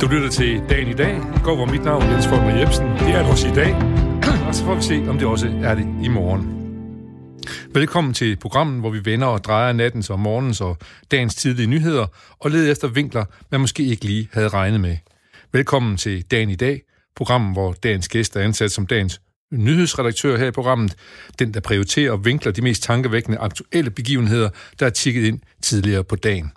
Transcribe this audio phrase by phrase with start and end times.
[0.00, 1.20] Du lytter til Dagen i dag.
[1.44, 2.86] Går hvor mit navn er Jens Folmer Jebsen.
[2.86, 3.74] Det er det også i dag.
[4.48, 6.52] Og så får vi se, om det også er det i morgen.
[7.74, 10.76] Velkommen til programmet, hvor vi vender og drejer nattens og morgens og
[11.10, 12.06] dagens tidlige nyheder
[12.38, 14.96] og leder efter vinkler, man måske ikke lige havde regnet med.
[15.52, 16.82] Velkommen til Dagen i dag,
[17.16, 19.20] programmet, hvor dagens gæst er ansat som dagens
[19.52, 20.94] nyhedsredaktør her i programmet,
[21.38, 24.50] den der prioriterer og vinkler de mest tankevækkende aktuelle begivenheder,
[24.80, 26.52] der er tikket ind tidligere på dagen.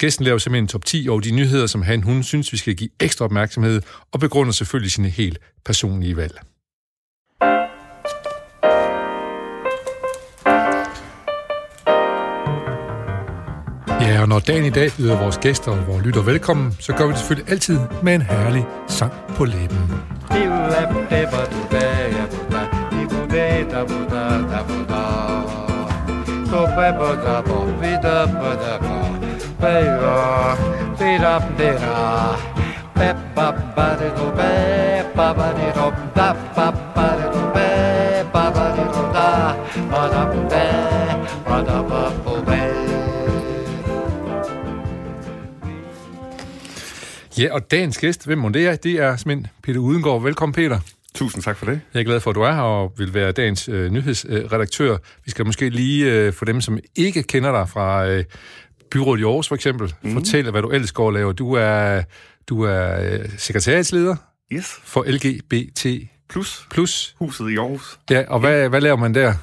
[0.00, 2.74] Gæsten laver simpelthen en top 10 over de nyheder, som han hun synes, vi skal
[2.74, 6.40] give ekstra opmærksomhed, og begrunder selvfølgelig sine helt personlige valg.
[14.00, 17.06] Ja, og når dagen i dag byder vores gæster og vores lytter velkommen, så gør
[17.06, 19.78] vi det selvfølgelig altid med en herlig sang på læben.
[47.38, 48.76] Ja, og dagens gæst, hvem må det er?
[48.76, 50.22] Det er simpelthen Peter Udengård.
[50.22, 50.80] Velkommen, Peter.
[51.14, 51.80] Tusind tak for det.
[51.94, 54.92] Jeg er glad for, at du er her og vil være dagens øh, nyhedsredaktør.
[54.92, 58.24] Øh, Vi skal måske lige, øh, for dem, som ikke kender dig fra øh,
[58.90, 60.12] byrådet i Aarhus for eksempel, mm.
[60.12, 61.32] fortælle, hvad du ellers går og laver.
[61.32, 62.02] Du er,
[62.48, 64.16] du er øh, sekretariatsleder
[64.52, 64.80] Yes.
[64.84, 65.86] for LGBT+.
[66.28, 67.14] Plus Plus.
[67.18, 67.98] huset i Aarhus.
[68.10, 69.34] Ja, og hvad, hvad laver man der?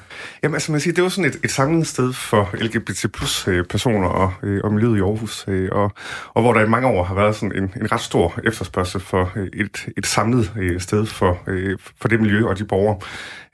[0.42, 3.64] Jamen altså man siger, det var sådan et, et samlet sted for LGBT plus øh,
[3.64, 5.92] personer og, øh, og miljøet i Aarhus, øh, og,
[6.34, 9.32] og hvor der i mange år har været sådan en, en ret stor efterspørgsel for
[9.52, 12.98] et, et samlet øh, sted for, øh, for det miljø og de borgere.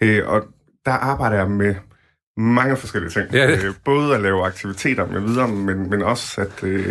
[0.01, 0.43] Øh, og
[0.87, 1.75] der arbejder jeg med
[2.37, 3.27] mange forskellige ting.
[3.33, 6.87] Ja, Øh, både at lave aktiviteter med videre, men, men også at øh,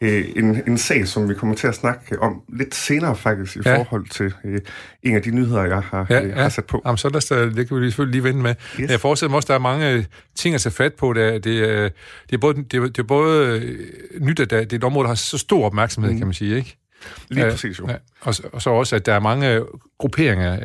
[0.00, 3.60] øh, en, en sag, som vi kommer til at snakke om lidt senere faktisk, i
[3.66, 3.76] Ja.
[3.78, 4.60] forhold til øh,
[5.02, 6.34] en af de nyheder, jeg har, Ja, øh, ja.
[6.42, 6.82] har sat på.
[6.86, 8.54] Jamen, så lad os det kan vi selvfølgelig lige vende med.
[8.80, 8.90] Yes.
[8.90, 10.04] Jeg forestiller mig også, at der er mange øh,
[10.36, 11.12] ting at tage fat på.
[11.12, 11.88] Det er, det er,
[12.30, 13.62] det er både, det det er både
[14.20, 16.18] nyt, at det er et område, der har så stor opmærksomhed, mm.
[16.18, 16.76] kan man sige, ikke?
[17.30, 17.88] Lige Øh, præcis jo.
[17.88, 17.94] Ja.
[18.20, 19.62] Og, så- og så også, at der er mange
[19.98, 20.58] grupperinger,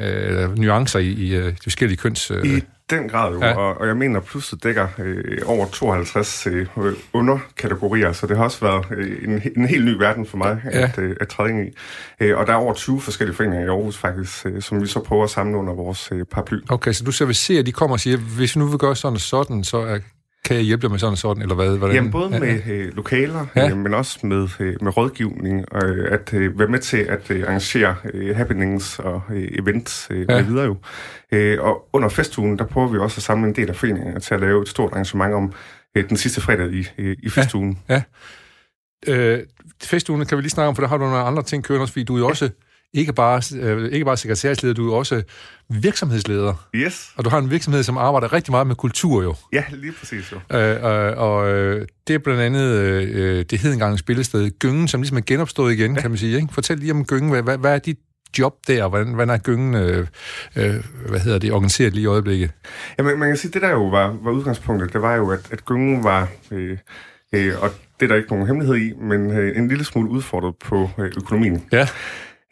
[0.48, 2.32] øh, nuancer i, i de forskellige køns...
[2.32, 3.54] Øh, I den grad jo, Ja.
[3.58, 6.68] og, og jeg mener, pludselig dækker øh, over 52 øh,
[7.14, 10.80] underkategorier, så det har også været øh, en, en helt ny verden for mig Ja.
[10.80, 10.84] ja.
[10.86, 11.72] at, øh, at træde ind i.
[12.20, 15.00] Øh, og der er over 20 forskellige foreninger i Aarhus faktisk, øh, som vi så
[15.00, 16.58] prøver at samle under vores øh, paraply.
[16.70, 19.22] Okay, så du servicerer, de kommer og siger, hvis vi nu vil gøre sådan og
[19.22, 20.00] sådan, så er,
[20.46, 21.78] kan jeg hjælpe dig med sådan og sådan, eller hvad?
[21.78, 21.96] Hvordan?
[21.96, 22.72] Jamen både Ja, med ja.
[22.74, 23.62] øh, lokaler, Ja.
[23.64, 23.70] ja.
[23.70, 27.32] øh, men også med, øh, med rådgivning, og øh, at øh, være med til at
[27.32, 30.34] øh, arrangere øh, happenings og øh, events øh, Ja.
[30.36, 30.42] ja.
[30.42, 30.78] med videre jo.
[31.32, 34.34] Øh, og under festugen, der prøver vi også at samle en del af foreningerne til
[34.34, 35.54] at lave et stort arrangement om
[35.98, 37.80] øh, den sidste fredag i, øh, i festugen.
[39.08, 39.40] Øh,
[39.84, 41.94] festugen kan vi lige snakke om, for der har du nogle andre ting kørende også,
[41.94, 42.50] fordi du er jo også
[42.94, 45.24] ikke bare, øh, ikke bare sekretærsleder, du er også
[45.70, 46.68] virksomhedsleder.
[46.76, 47.12] Yes.
[47.16, 49.36] Og du har en virksomhed, som arbejder rigtig meget med kultur jo.
[49.54, 50.58] Ja, lige præcis jo.
[50.58, 55.02] Øh, øh, og øh, det er blandt andet, øh, det hed engang spillested Gyngen, som
[55.02, 56.02] ligesom er genopstået igen, ja.
[56.02, 56.36] kan man sige.
[56.36, 56.48] Ikke?
[56.54, 57.32] Fortæl lige om Gyngen.
[57.32, 57.98] Hvad, hvad, hvad er dit
[58.40, 58.88] job der?
[58.88, 60.08] Hvordan, hvordan er Gyngen, øh,
[60.56, 60.76] øh,
[61.10, 62.52] hvad hedder det, organiseret lige i øjeblikket?
[62.98, 65.52] Ja, man, man kan sige, det der jo var, var udgangspunktet, det var jo, at,
[65.52, 66.78] at Gyngen var, øh,
[67.34, 70.56] øh, og det er der ikke nogen hemmelighed i, men øh, en lille smule udfordret
[70.56, 71.66] på øh, økonomien.
[71.72, 71.88] Ja,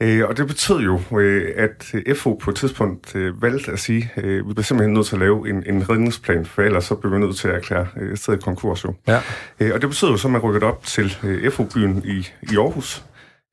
[0.02, 3.80] Øh, og det betød jo, øh, at øh, FO på et tidspunkt øh, valgte at
[3.80, 6.96] sige, øh, vi bliver simpelthen nødt til at lave en, en redningsplan, for ellers så
[6.96, 8.94] bliver vi nødt til at erklære øh, stedet konkurs jo.
[9.08, 9.20] ja.
[9.60, 12.58] Øh, og det betød jo så, at man rykkede op til øh, FO-byen i, i
[12.58, 13.04] Aarhus.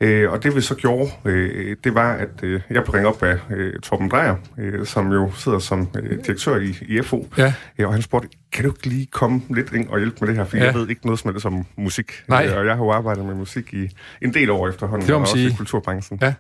[0.03, 3.23] Øh, og det vi så gjorde, øh, det var, at øh, jeg blev ringet op
[3.23, 7.29] af øh, Torben Drejer, øh, som jo sidder som øh, direktør i, i FO.
[7.39, 7.53] Ja.
[7.79, 10.37] Øh, og han spurgte, kan du ikke lige komme lidt ind og hjælpe med det
[10.37, 10.65] her, for Ja.
[10.65, 12.13] jeg ved ikke noget som helst om musik.
[12.29, 12.47] Nej.
[12.47, 13.89] Øh, og jeg har jo arbejdet med musik i
[14.23, 15.49] en del år efterhånden, Det og også sige.
[15.51, 16.19] i kulturbranchen.
[16.23, 16.35] Ja.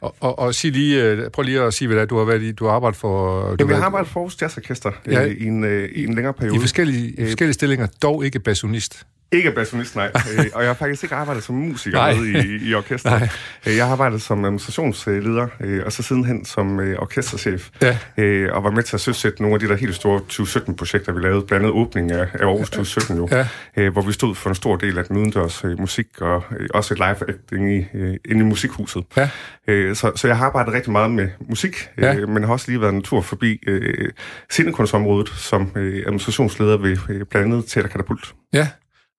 [0.00, 2.24] Og, og, og sig lige, øh, prøv lige at sige, hvad det er, du har
[2.24, 2.52] været i.
[2.52, 3.40] Du har arbejdet for...
[3.40, 5.24] Du Jamen, har jeg har arbejdet for Aarhus Jazz Orkester Ja.
[5.26, 6.56] øh, i, en, øh, i en længere periode.
[6.56, 9.06] i forskellige, i forskellige stillinger, dog ikke basunist.
[9.36, 10.10] Ikke bassonist, nej.
[10.38, 12.14] Øh, og jeg har faktisk ikke arbejdet som musiker Nej.
[12.14, 13.20] med i, i orkestret.
[13.20, 13.28] Nej.
[13.66, 17.68] Øh, Jeg har arbejdet som administrationsleder, øh, og så sidenhen som øh, orkesterchef.
[17.82, 17.98] Ja.
[18.16, 21.20] Øh, Og var med til at søsætte nogle af de der helt store 2017-projekter, vi
[21.20, 21.46] lavede.
[21.46, 23.28] Blandt andet åbningen af, af Aarhus 2017 jo.
[23.32, 23.48] Ja.
[23.76, 26.68] Øh, Hvor vi stod for en stor del af den udendørs øh, musik, og øh,
[26.74, 29.04] også et live acting i, øh, inde i musikhuset.
[29.16, 29.30] Ja.
[29.68, 32.26] Øh, Så, så jeg har arbejdet rigtig meget med musik, Ja.
[32.26, 34.08] men har også lige været en tur forbi øh,
[34.50, 38.34] scenekunstområdet som øh, administrationsleder ved øh, blandt andet Teater Katapult.
[38.52, 38.68] Ja,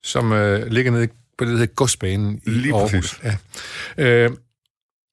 [0.06, 2.92] som øh, ligger nede på det, der hedder Godsbanen i Lige Aarhus.
[2.92, 3.19] præcis.
[3.98, 4.06] Ja.
[4.06, 4.31] Øh,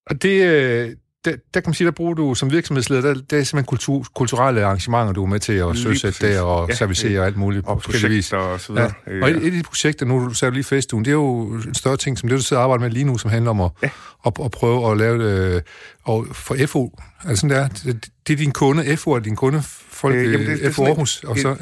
[0.07, 0.91] og det, øh,
[1.25, 4.07] der, der kan man sige, der bruger du som virksomhedsleder, der, der er simpelthen kultur,
[4.15, 7.67] kulturelle arrangementer, du er med til at søsætte der og ja, servicere og alt muligt.
[7.67, 8.93] Og projekter og så videre.
[9.07, 9.23] Ja.
[9.23, 11.75] Og et, et af de projekter, nu du sagde lige festugen, det er jo en
[11.75, 13.71] større ting, som det du sidder og arbejder med lige nu, som handler om at,
[13.83, 13.91] ja.
[14.27, 15.63] at, at prøve at lave det
[16.05, 16.99] og for FO.
[17.25, 20.47] Altså sådan der, det, det er din kunde, FO er din kunde, folk, øh, jamen
[20.47, 21.25] det, det FO Aarhus.
[21.25, 21.57] Og så,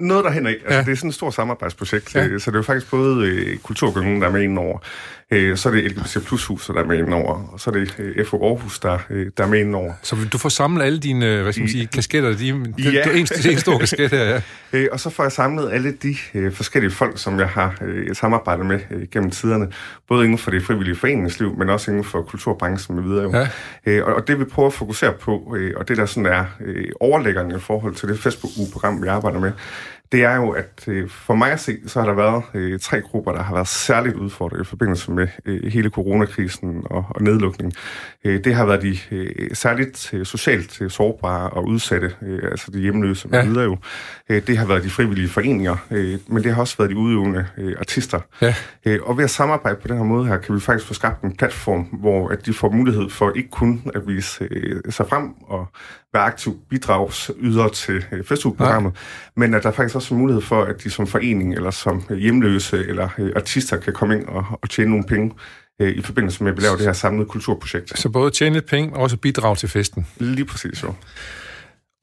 [0.00, 0.60] noget derhen ikke.
[0.60, 0.84] Altså, ja.
[0.84, 2.38] Det er sådan et stort samarbejdsprojekt, ja.
[2.38, 4.78] så det er jo faktisk både øh, Kulturgyngen, der er med ind over,
[5.30, 7.74] øh, så er det LGBT Plus Hus, der er med ind over, og så er
[7.74, 9.92] det øh, FO Aarhus, der, øh, der er med ind over.
[10.02, 12.90] Så du får samlet alle dine, øh, hvad skal man sige, kasketter, de, de, ja.
[12.90, 14.40] det, er en, en stor kasket her, ja.
[14.72, 18.14] øh, og så får jeg samlet alle de øh, forskellige folk, som jeg har øh,
[18.16, 19.68] samarbejdet med øh, gennem tiderne,
[20.08, 23.36] både inden for det frivillige foreningsliv, men også inden for kulturbranchen med videre.
[23.38, 23.48] Ja.
[23.86, 26.44] Øh, og, og det vi prøver at fokusere på, øh, og det der sådan er
[26.60, 29.52] øh, overlæggende i forhold til det Facebook-program, vi arbejder med,
[30.14, 33.00] det er jo, at øh, for mig at se, så har der været øh, tre
[33.00, 37.72] grupper, der har været særligt udfordret i forbindelse med øh, hele coronakrisen og, og nedlukning.
[38.24, 42.70] Øh, det har været de øh, særligt øh, socialt øh, sårbare og udsatte, øh, altså
[42.70, 43.44] de hjemløse ja.
[43.44, 43.76] videre jo.
[44.28, 47.46] Øh, det har været de frivillige foreninger, øh, men det har også været de udøvende
[47.58, 48.20] øh, artister.
[48.40, 48.54] Ja.
[48.84, 51.22] Øh, og ved at samarbejde på den her måde her, kan vi faktisk få skabt
[51.22, 55.30] en platform, hvor at de får mulighed for ikke kun at vise øh, sig frem
[55.46, 55.66] og
[56.14, 58.92] være aktiv bidragsyder til øh, festivalprogrammet,
[59.36, 62.86] men at der faktisk også er mulighed for, at de som forening eller som hjemløse
[62.88, 65.34] eller øh, artister kan komme ind og, og tjene nogle penge
[65.80, 67.98] øh, i forbindelse med, at vi laver det her samlede kulturprojekt.
[67.98, 70.06] Så både tjene lidt penge og også bidrage til festen?
[70.18, 70.94] Lige præcis, jo.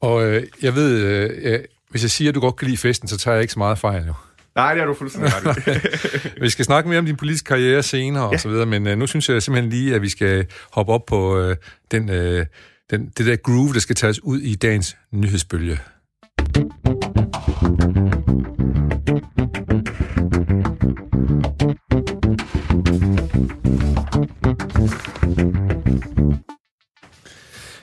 [0.01, 0.99] Og øh, jeg ved,
[1.43, 1.59] øh,
[1.89, 3.77] hvis jeg siger, at du godt kan lide festen, så tager jeg ikke så meget
[3.77, 4.13] fejl jo.
[4.55, 8.23] Nej, det er du fuldstændig ret Vi skal snakke mere om din politiske karriere senere
[8.23, 8.29] ja.
[8.29, 11.05] og så videre, men øh, nu synes jeg simpelthen lige, at vi skal hoppe op
[11.05, 11.55] på øh,
[11.91, 12.45] den, øh,
[12.89, 15.79] den, det der groove, der skal tages ud i dagens nyhedsbølge.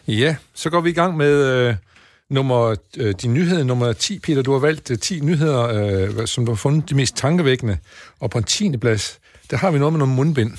[0.09, 1.75] Ja, så går vi i gang med øh,
[2.31, 4.43] nummer, øh, din nyhed nummer 10, Peter.
[4.43, 5.69] Du har valgt øh, 10 nyheder,
[6.19, 7.79] øh, som du har fundet de mest tankevækkende.
[8.21, 8.77] Og på en 10.
[8.77, 9.21] plads,
[9.51, 10.53] der har vi noget med nogle mundbind.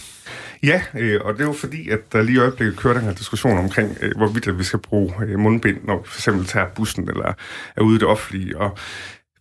[0.64, 3.14] Ja, øh, og det er jo fordi, at der lige i øjeblikket kører den her
[3.14, 7.10] diskussion omkring, øh, hvorvidt vi skal bruge øh, mundbind, når vi for eksempel tager bussen
[7.10, 7.34] eller
[7.76, 8.58] er ude i det offentlige.
[8.58, 8.78] Og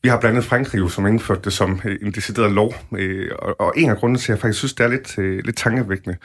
[0.03, 3.61] vi har blandt andet Frankrig, som indført det som øh, en decideret lov, øh, og,
[3.61, 6.17] og en af grundene til, at jeg faktisk synes, det er lidt, øh, lidt tankevækkende,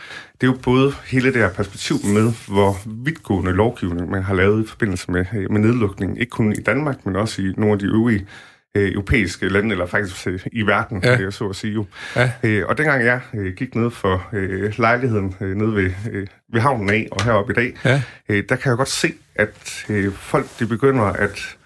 [0.42, 4.66] det er jo både hele det her perspektiv med, hvor vidtgående lovgivning man har lavet
[4.66, 7.86] i forbindelse med, med nedlukning, ikke kun i Danmark, men også i nogle af de
[7.86, 8.28] øvrige
[8.76, 11.22] øh, europæiske lande, eller faktisk øh, i verden, ja.
[11.22, 11.86] øh, så at sige jo.
[12.16, 12.32] Ja.
[12.44, 16.62] Øh, og dengang jeg øh, gik ned for øh, lejligheden øh, nede ved, øh, ved
[16.62, 18.02] havnen af og heroppe i dag, ja.
[18.30, 21.58] øh, der kan jeg godt se, at øh, folk de begynder at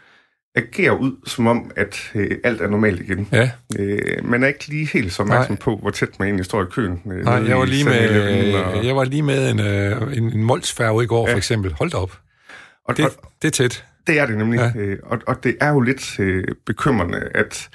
[0.57, 3.27] agere ud, som om, at øh, alt er normalt igen.
[3.31, 3.49] Ja.
[3.79, 5.59] Øh, man er ikke lige helt så opmærksom Nej.
[5.59, 7.01] på, hvor tæt man egentlig står i køen.
[7.11, 8.85] Øh, Nej, jeg var, lige med, og...
[8.85, 11.33] jeg var lige med en, øh, en, en molsfærge i går, ja.
[11.33, 11.73] for eksempel.
[11.73, 12.19] Hold da op.
[12.85, 13.11] Og, det, og,
[13.41, 13.85] det er tæt.
[14.07, 14.71] Det er det nemlig.
[14.75, 14.81] Ja.
[14.81, 17.69] Øh, og, og det er jo lidt øh, bekymrende, at,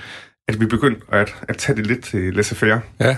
[0.49, 2.81] at vi begynder at, at tage det lidt øh, laissez-faire.
[3.00, 3.17] Ja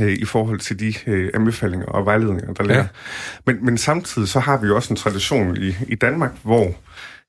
[0.00, 2.82] øh, i forhold til de øh, anbefalinger og vejledninger, der ligger.
[2.82, 2.88] Ja.
[3.46, 6.72] Men, men samtidig så har vi jo også en tradition i, i Danmark, hvor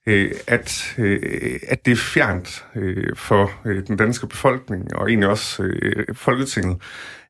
[0.07, 5.29] øh, at, øh, at det er fjernt øh, for øh, den danske befolkning, og egentlig
[5.29, 6.77] også øh, Folketinget,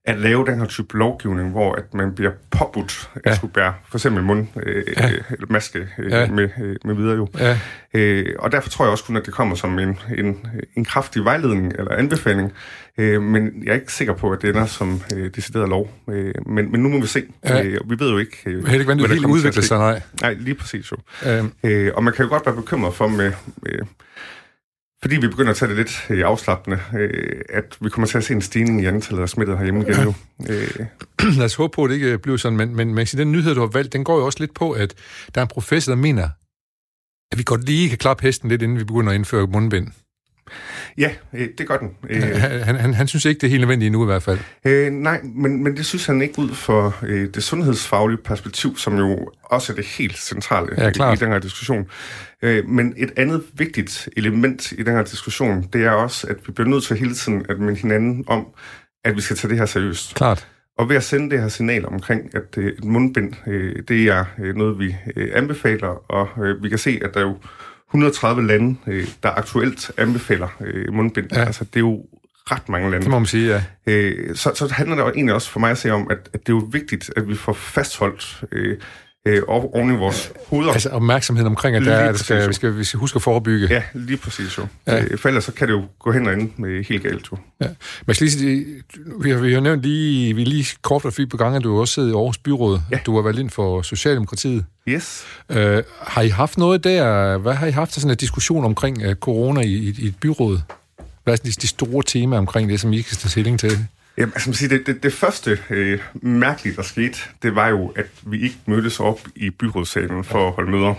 [0.07, 3.35] at lave den her type lovgivning, hvor at man bliver påbudt at ja.
[3.35, 5.09] skulle bære for eksempel mund, øh, ja.
[5.29, 6.27] eller maske øh, ja.
[6.27, 7.27] med, øh, med videre jo.
[7.39, 7.59] Ja.
[7.93, 10.47] Øh, og derfor tror jeg også kun, at det kommer som en, en,
[10.77, 12.53] en kraftig vejledning eller anbefaling,
[12.97, 15.93] øh, men jeg er ikke sikker på, at det ender som øh, decideret lov.
[16.09, 17.23] Øh, men, men nu må vi se.
[17.45, 17.63] Ja.
[17.63, 20.01] Øh, vi ved jo ikke, øh, hvad det helt udvikler sig, nej.
[20.21, 20.97] Nej, lige præcis jo.
[21.25, 21.43] Ja.
[21.63, 23.31] Øh, og man kan jo godt være bekymret for med...
[23.61, 23.79] med
[25.01, 28.23] fordi vi begynder at tage det lidt i afslappende, øh, at vi kommer til at
[28.23, 30.13] se en stigning i antallet af smittede herhjemme igen jo.
[30.49, 30.85] Øh.
[31.37, 33.59] Lad os håbe på, at det ikke bliver sådan, men, men, men den nyhed, du
[33.59, 34.93] har valgt, den går jo også lidt på, at
[35.35, 36.29] der er en professor, der mener,
[37.31, 39.87] at vi godt lige kan klappe hesten lidt, inden vi begynder at indføre mundbind.
[40.97, 41.89] Ja, øh, det gør den.
[42.09, 44.39] Øh, han, han, han synes ikke, det er helt nødvendigt endnu i hvert fald.
[44.65, 48.97] Øh, nej, men, men det synes han ikke ud for øh, det sundhedsfaglige perspektiv, som
[48.97, 51.85] jo også er det helt centrale ja, i, i den her diskussion.
[52.41, 56.51] Øh, men et andet vigtigt element i den her diskussion, det er også, at vi
[56.51, 58.47] bliver nødt til hele tiden at minde hinanden om,
[59.05, 60.15] at vi skal tage det her seriøst.
[60.15, 60.47] Klart.
[60.77, 64.25] Og ved at sende det her signal omkring, at øh, et mundbind, øh, det er
[64.39, 67.37] øh, noget, vi øh, anbefaler, og øh, vi kan se, at der jo
[67.89, 71.27] 130 lande, øh, der aktuelt anbefaler øh, mundbind.
[71.31, 71.45] Ja.
[71.45, 72.05] Altså, det er jo
[72.51, 73.03] ret mange lande.
[73.03, 73.63] Det må man sige, ja.
[73.87, 76.47] Øh, så, så handler det jo egentlig også for mig at se om, at, at
[76.47, 78.77] det er jo vigtigt, at vi får fastholdt øh,
[79.27, 80.71] øh, op oven i vores hoveder.
[80.71, 83.67] Altså opmærksomheden omkring, at der er, der skal, vi, skal, vi skal huske at forebygge.
[83.67, 84.67] Ja, lige præcis jo.
[84.87, 85.03] Ja.
[85.03, 87.37] Øh, for ellers så kan det jo gå hen og ende med helt galt jo.
[87.61, 87.67] Ja.
[88.05, 88.65] Men lige
[89.21, 91.79] vi har, vi har nævnt lige, vi lige kort og fint på gang, at du
[91.79, 92.79] også sidder i Aarhus Byråd.
[92.91, 92.99] Ja.
[93.05, 94.65] Du har valgt ind for Socialdemokratiet.
[94.87, 95.23] Yes.
[95.49, 97.37] Øh, har I haft noget der?
[97.37, 100.15] Hvad har I haft af sådan en diskussion omkring uh, corona i, i, i et
[100.21, 100.59] byråd?
[101.23, 103.87] Hvad er sådan de, de store temaer omkring det, som I kan tage stilling til?
[104.17, 107.87] Jamen, altså, man siger, det, det, det første øh, mærkelige, der skete, det var jo,
[107.95, 110.93] at vi ikke mødtes op i byrådssalen for at holde møder.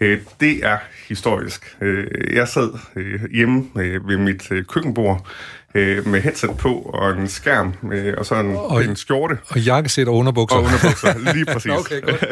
[0.00, 1.76] Øh, det er historisk.
[1.80, 5.26] Øh, jeg sad øh, hjemme øh, ved mit øh, køkkenbord
[5.74, 9.60] øh, med headset på og en skærm øh, og så en, Og- en skjorte Og
[9.60, 10.56] jakkesæt og underbukser?
[10.56, 11.32] og underbukser.
[11.34, 11.72] Lige præcis.
[11.80, 12.24] okay, godt.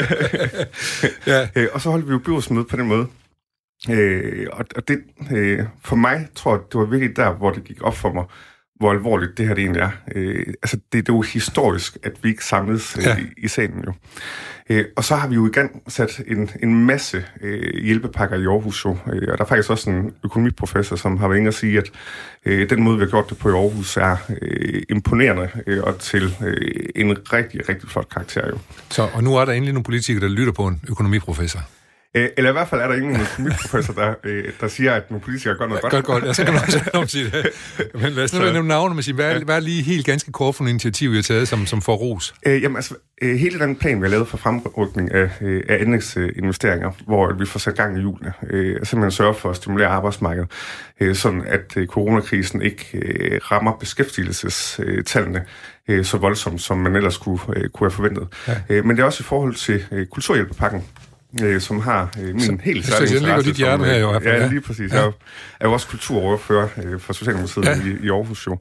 [1.26, 1.48] ja.
[1.56, 3.06] Øh, og så holdt vi jo byrådsmøde på den måde.
[3.90, 4.98] Øh, og og det,
[5.32, 8.24] øh, for mig tror jeg, det var virkelig der, hvor det gik op for mig,
[8.82, 9.90] hvor alvorligt det her det egentlig er.
[10.14, 13.16] Øh, altså, det, det er jo historisk, at vi ikke samles øh, Ja.
[13.16, 13.92] i, i salen jo.
[14.70, 18.44] Øh, og så har vi jo i gang sat en, en masse øh, hjælpepakker i
[18.46, 18.90] Aarhus jo.
[19.12, 21.90] Øh, og der er faktisk også en økonomiprofessor, som har været inde og sige, at
[22.46, 25.98] øh, den måde, vi har gjort det på i Aarhus, er øh, imponerende øh, og
[25.98, 28.58] til øh, en rigtig, rigtig flot karakter jo.
[28.90, 31.60] Så, og nu er der endelig nogle politikere, der lytter på en økonomiprofessor.
[32.14, 35.24] Øh, eller i hvert fald er der ingen økonomiprofessor, der, øh, der siger, at nogle
[35.24, 35.92] politikere gør noget godt.
[35.92, 36.24] Godt, godt.
[36.24, 37.50] Ja, så kan man også om sige det.
[38.02, 40.32] Men lad os nu nævne navne, men sige, hvad, er, hvad er lige helt ganske
[40.32, 42.34] kort for nogle initiativ, I har taget, som, som får ros?
[42.46, 45.80] Øh, jamen altså, øh, hele den plan, vi har lavet for fremrykning af, øh, af
[45.80, 49.88] anlægsinvesteringer, hvor vi får sat gang i hjulene, øh, og simpelthen sørge for at stimulere
[49.88, 50.50] arbejdsmarkedet,
[51.00, 55.44] øh, sådan at øh, coronakrisen ikke øh, rammer beskæftigelsestallene
[55.88, 58.28] øh, så voldsomt, som man ellers kunne, øh, kunne have forventet.
[58.48, 58.54] Ja.
[58.68, 60.84] Øh, men det er også i forhold til øh, kulturhjælpepakken,
[61.42, 63.96] øh, som har øh, min helt så særlige den ligger interesse dit hjerte øh, her
[63.96, 64.48] i hvert fald, ja.
[64.48, 64.92] Lige præcis.
[64.92, 65.00] Ja.
[65.00, 65.12] Jeg
[65.60, 67.90] er jo også kulturordfører øh, for Socialdemokratiet ja.
[67.90, 68.58] i, i Aarhus jo.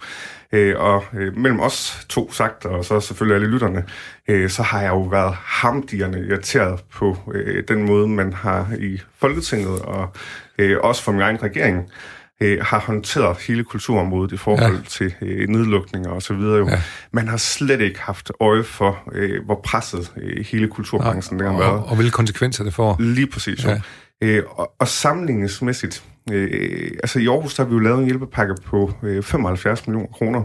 [0.52, 3.84] Øh, og øh, mellem os to sagt, og så selvfølgelig alle lytterne,
[4.28, 9.02] øh, så har jeg jo været hamdierne irriteret på øh, den måde, man har i
[9.20, 10.14] Folketinget, og
[10.58, 11.92] øh, også for min egen regering,
[12.42, 14.78] øh, har håndteret hele kulturområdet i forhold Ja.
[14.78, 14.84] ja.
[14.90, 16.58] til øh, nedlukninger og så videre.
[16.58, 16.66] Jo.
[16.66, 16.72] Ja.
[16.72, 16.82] Ja.
[17.14, 21.58] Man har slet ikke haft øje for, øh, hvor presset øh, hele kulturbranchen den har
[21.58, 21.72] været.
[21.72, 22.96] Og, og hvilke konsekvenser det får.
[23.00, 23.70] Lige præcis, jo.
[23.70, 23.76] Ja.
[24.22, 24.28] Ja.
[24.28, 28.56] Øh, og, og sammenligningsmæssigt, øh, altså i Aarhus der har vi jo lavet en hjælpepakke
[28.66, 30.44] på øh, 75 millioner kroner.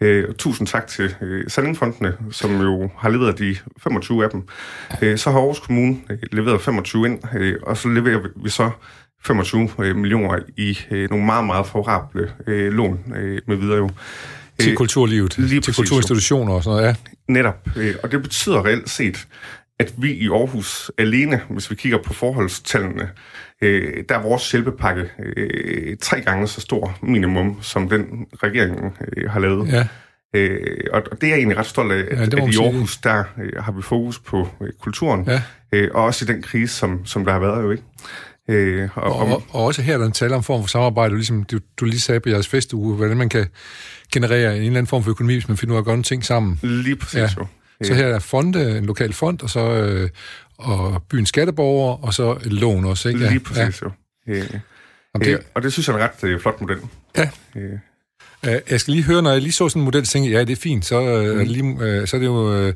[0.00, 4.42] Øh, tusind tak til øh, Sandingfondene, som jo har leveret de 25 af dem.
[5.02, 8.70] Øh, så har Aarhus Kommune øh, leveret 25 ind, øh, og så leverer vi så
[9.24, 13.90] 25 øh, millioner i øh, nogle meget, meget favorable øh, lån øh, med videre jo.
[14.60, 16.94] Til kulturlivet, lige til præcis, kulturinstitutioner og sådan noget, ja.
[17.32, 17.68] Netop.
[18.02, 19.26] Og det betyder reelt set,
[19.78, 23.08] at vi i Aarhus alene, hvis vi kigger på forholdstallene,
[23.62, 29.30] øh, der er vores hjælpepakke øh, tre gange så stor minimum, som den regeringen øh,
[29.30, 29.68] har lavet.
[29.72, 29.86] ja.
[30.34, 30.60] Øh,
[30.92, 32.58] og det er jeg egentlig ret stolt af, at, Ja, at i.
[32.58, 35.42] Aarhus, der øh, har vi fokus på øh, kulturen, Ja.
[35.72, 37.82] øh, og også i den krise, som, som der har været jo ikke.
[38.48, 41.14] Øh, og, Og, og, og også her er der en tale om form for samarbejde,
[41.14, 43.46] ligesom du, du lige sagde på jeres festuge, hvordan man kan
[44.12, 46.02] generere en eller anden form for økonomi, hvis man finder ud af at gøre nogle
[46.04, 46.58] ting sammen.
[46.62, 47.28] lige præcis Ja.
[47.38, 47.46] jo.
[47.84, 50.08] Så her er fonde, en lokal fond, og så øh,
[50.58, 53.28] og byens skatteborger, og så et lån også, ikke?
[53.28, 53.90] Lige præcis jo.
[54.28, 54.36] Øh,
[55.14, 56.78] Jamen, øh, og det synes jeg er en ret øh, flot model.
[57.16, 57.30] ja.
[57.56, 57.70] Øh,
[58.42, 60.44] Jeg skal lige høre, når jeg lige så sådan en model, så tænkte jeg, ja,
[60.44, 62.74] det er fint, så, øh, er, det lige, øh, så er det jo øh,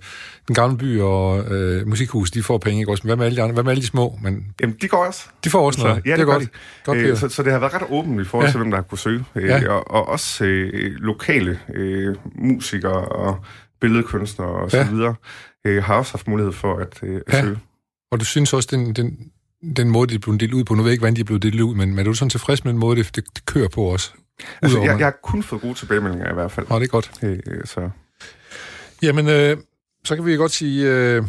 [0.49, 3.01] den gamle by og øh, musikhus, de får penge, ikke også?
[3.05, 3.55] Men hvad med alle de andre?
[3.55, 4.19] Hvad med alle de små?
[4.23, 5.25] Men jamen, de går også.
[5.45, 5.95] de får også noget.
[5.97, 6.43] ja, det er det gør godt.
[6.43, 6.49] de.
[6.85, 8.49] Godt, Øh, så, så det har været ret åbent i forhold Ja.
[8.49, 8.53] ja.
[8.53, 9.25] til, hvem der har kunne søge.
[9.37, 9.69] Øh, Ja.
[9.73, 13.37] og, og også øh, lokale øh, musikere og
[13.81, 14.89] billedkunstnere og så Ja.
[14.91, 15.15] videre
[15.67, 17.41] øh, har også haft mulighed for at, øh, at Ja.
[17.43, 17.59] søge.
[18.13, 19.19] Og du synes også, den, den,
[19.77, 21.25] den måde, det er blevet delt ud på, nu ved jeg ikke, hvordan de er
[21.25, 23.47] blevet delt ud, men, men er du sådan tilfreds med den måde, det, det, det
[23.47, 24.11] kører på også?
[24.63, 26.67] Altså, jeg, jeg har kun fået gode tilbagemeldinger i hvert fald.
[26.71, 27.11] Nå, det er godt.
[27.23, 27.91] Øh, så.
[29.03, 29.57] Jamen, øh,
[30.05, 31.23] så kan vi godt sige, øh,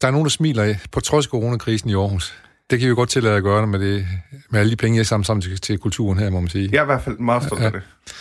[0.00, 2.34] der er nogen, der smiler af, på trods af coronakrisen i Aarhus.
[2.70, 4.06] Det kan vi godt tillade at gøre med, det,
[4.50, 6.68] med alle de penge, jeg sammen sammen til, til kulturen her, må man sige.
[6.72, 7.66] Jeg er i hvert fald meget stolt Ja.
[7.68, 7.74] ja.
[7.74, 8.14] af det.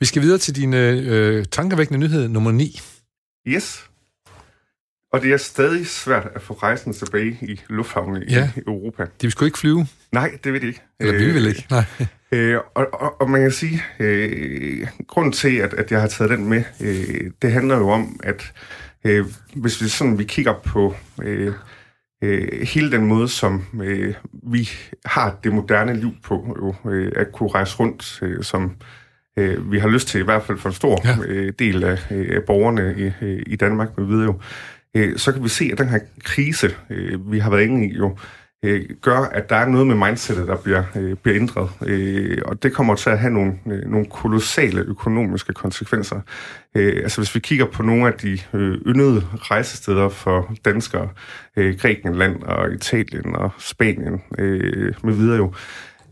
[0.00, 2.80] Vi skal videre til din øh, tankevækkende nyhed nummer 9.
[3.48, 3.84] Yes.
[5.14, 8.50] Og det er stadig svært at få rejsen tilbage i lufthavnen i, Ja.
[8.56, 9.06] i Europa.
[9.22, 10.82] De skal jo ikke flyve, Nej, det ved de ikke.
[11.00, 11.66] eller vi vil ikke.
[11.70, 11.84] Nej.
[12.32, 16.30] Øh, og, og, og man kan sige, øh, grunden til, at, at jeg har taget
[16.30, 18.52] den med, øh, det handler jo om, at
[19.04, 19.24] øh,
[19.56, 21.52] hvis vi sådan vi kigger på øh,
[22.24, 24.68] øh, hele den måde, som øh, vi
[25.04, 28.76] har det moderne liv på, jo, øh, at kunne rejse rundt, øh, som
[29.38, 31.16] øh, vi har lyst til, i hvert fald for en stor Ja.
[31.26, 34.40] øh, del af, øh, borgerne i, øh, i Danmark med videre jo,
[34.94, 37.96] øh, så kan vi se, at den her krise, øh, vi har været inde i
[37.96, 38.16] jo,
[38.64, 41.70] øh, gør, at der er noget med mindsetet, der bliver, øh, bliver ændret.
[41.86, 46.20] Øh, og det kommer til at have nogle, øh, nogle kolossale økonomiske konsekvenser.
[46.76, 51.08] Øh, altså hvis vi kigger på nogle af de øh, yndede rejsesteder for danskere,
[51.56, 55.52] øh, Grækenland og Italien og Spanien øh, med videre jo,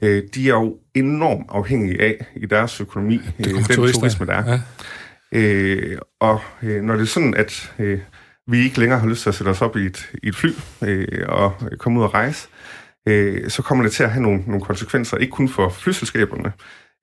[0.03, 4.01] øh, de er jo enormt afhængige af i deres økonomi, Det øh, den turister.
[4.01, 4.51] turisme, der er.
[4.53, 4.61] Ja.
[5.35, 7.99] Øh, og øh, når det er sådan, at øh,
[8.47, 10.51] vi ikke længere har lyst til at sætte os op i et, i et fly
[10.83, 12.49] øh, og komme ud og rejse,
[13.09, 16.53] øh, så kommer det til at have nogle, nogle konsekvenser, ikke kun for flyselskaberne,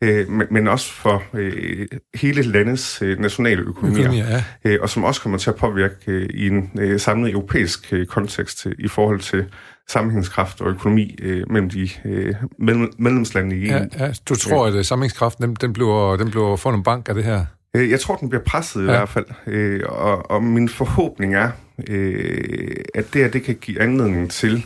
[0.03, 4.43] øh, men, men også for øh, hele landets øh, nationale økonomier, Økonomi, ja.
[4.65, 8.05] øh, og som også kommer til at påvirke øh, i en øh, samlet europæisk øh,
[8.05, 9.46] kontekst øh, i forhold til
[9.88, 13.75] sammenhængskraft og økonomi øh, mellem de øh, mellem, medlemslande i EU.
[13.75, 14.12] Ja, ja.
[14.29, 17.24] Du tror, at øh, samlingskraften, den, den bliver, den bliver for en bank af det
[17.24, 17.46] her?
[17.76, 18.90] Øh, Jeg tror, den bliver presset i Ja.
[18.92, 21.52] hvert fald, øh, og, og min forhåbning er,
[21.90, 24.66] øh, at det her det kan give anledning til,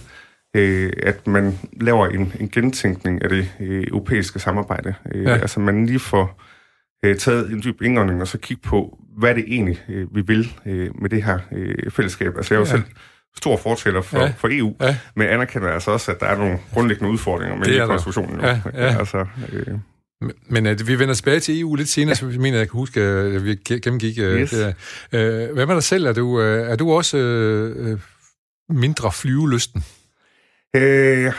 [0.55, 4.93] øh, at man laver en, en gentænkning af det øh, europæiske samarbejde.
[5.15, 5.33] Øh, Ja.
[5.37, 6.41] Altså man lige får
[7.05, 10.51] øh, taget en dyb indånding og så kigge på, hvad det egentlig, øh, vi vil
[10.65, 12.37] øh, med det her øh, fællesskab.
[12.37, 12.71] Altså jeg er jo Ja.
[12.71, 12.83] selv
[13.37, 14.33] stor fortæller for, Ja.
[14.37, 14.97] for EU, Ja.
[15.15, 18.39] men anerkender altså også, at der er nogle grundlæggende udfordringer med Det konstruktionen.
[18.41, 18.97] Ja, ja.
[18.99, 19.67] Altså, øh,
[20.49, 22.15] Men- at vi vender tilbage til EU lidt senere, ja.
[22.15, 24.49] så vi mener, jeg kan huske, at vi ge- gennemgik øh, Yes.
[24.49, 24.73] det
[25.11, 25.45] der.
[25.47, 26.05] Øh, Hvad med dig selv?
[26.05, 27.99] Er du, øh, er du også øh, øh,
[28.69, 29.83] mindre flyvelysten?
[30.75, 31.31] Øh,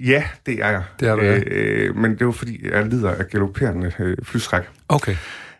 [0.00, 0.82] ja, det er jeg.
[1.00, 1.40] Det er du, ja.
[1.46, 4.62] øh, Men det er jo fordi, jeg lider af galopperende øh, flystræk.
[4.88, 5.16] Okay.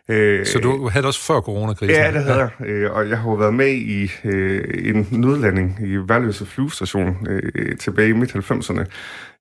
[0.09, 1.95] Øh, Så du havde det også før coronakrisen?
[1.95, 2.49] Ja, det havde jeg.
[2.67, 4.63] Øh, og jeg har jo været med i øh,
[4.95, 8.83] en nødlanding i Værløse flyvestation øh, tilbage i midt-90'erne,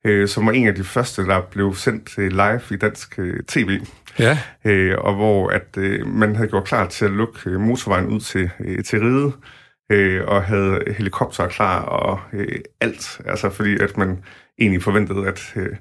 [0.06, 3.40] øh, som var en af de første, der blev sendt øh, live i dansk øh,
[3.48, 3.80] tv.
[4.18, 8.06] Ja, Øh, og hvor at øh, man havde gjort klar til at lukke øh, motorvejen
[8.06, 9.32] ud til, øh, til ride,
[9.92, 13.20] øh, og havde helikopter klar og øh, alt.
[13.26, 14.18] Altså fordi at man
[14.58, 15.76] egentlig forventede, at øh,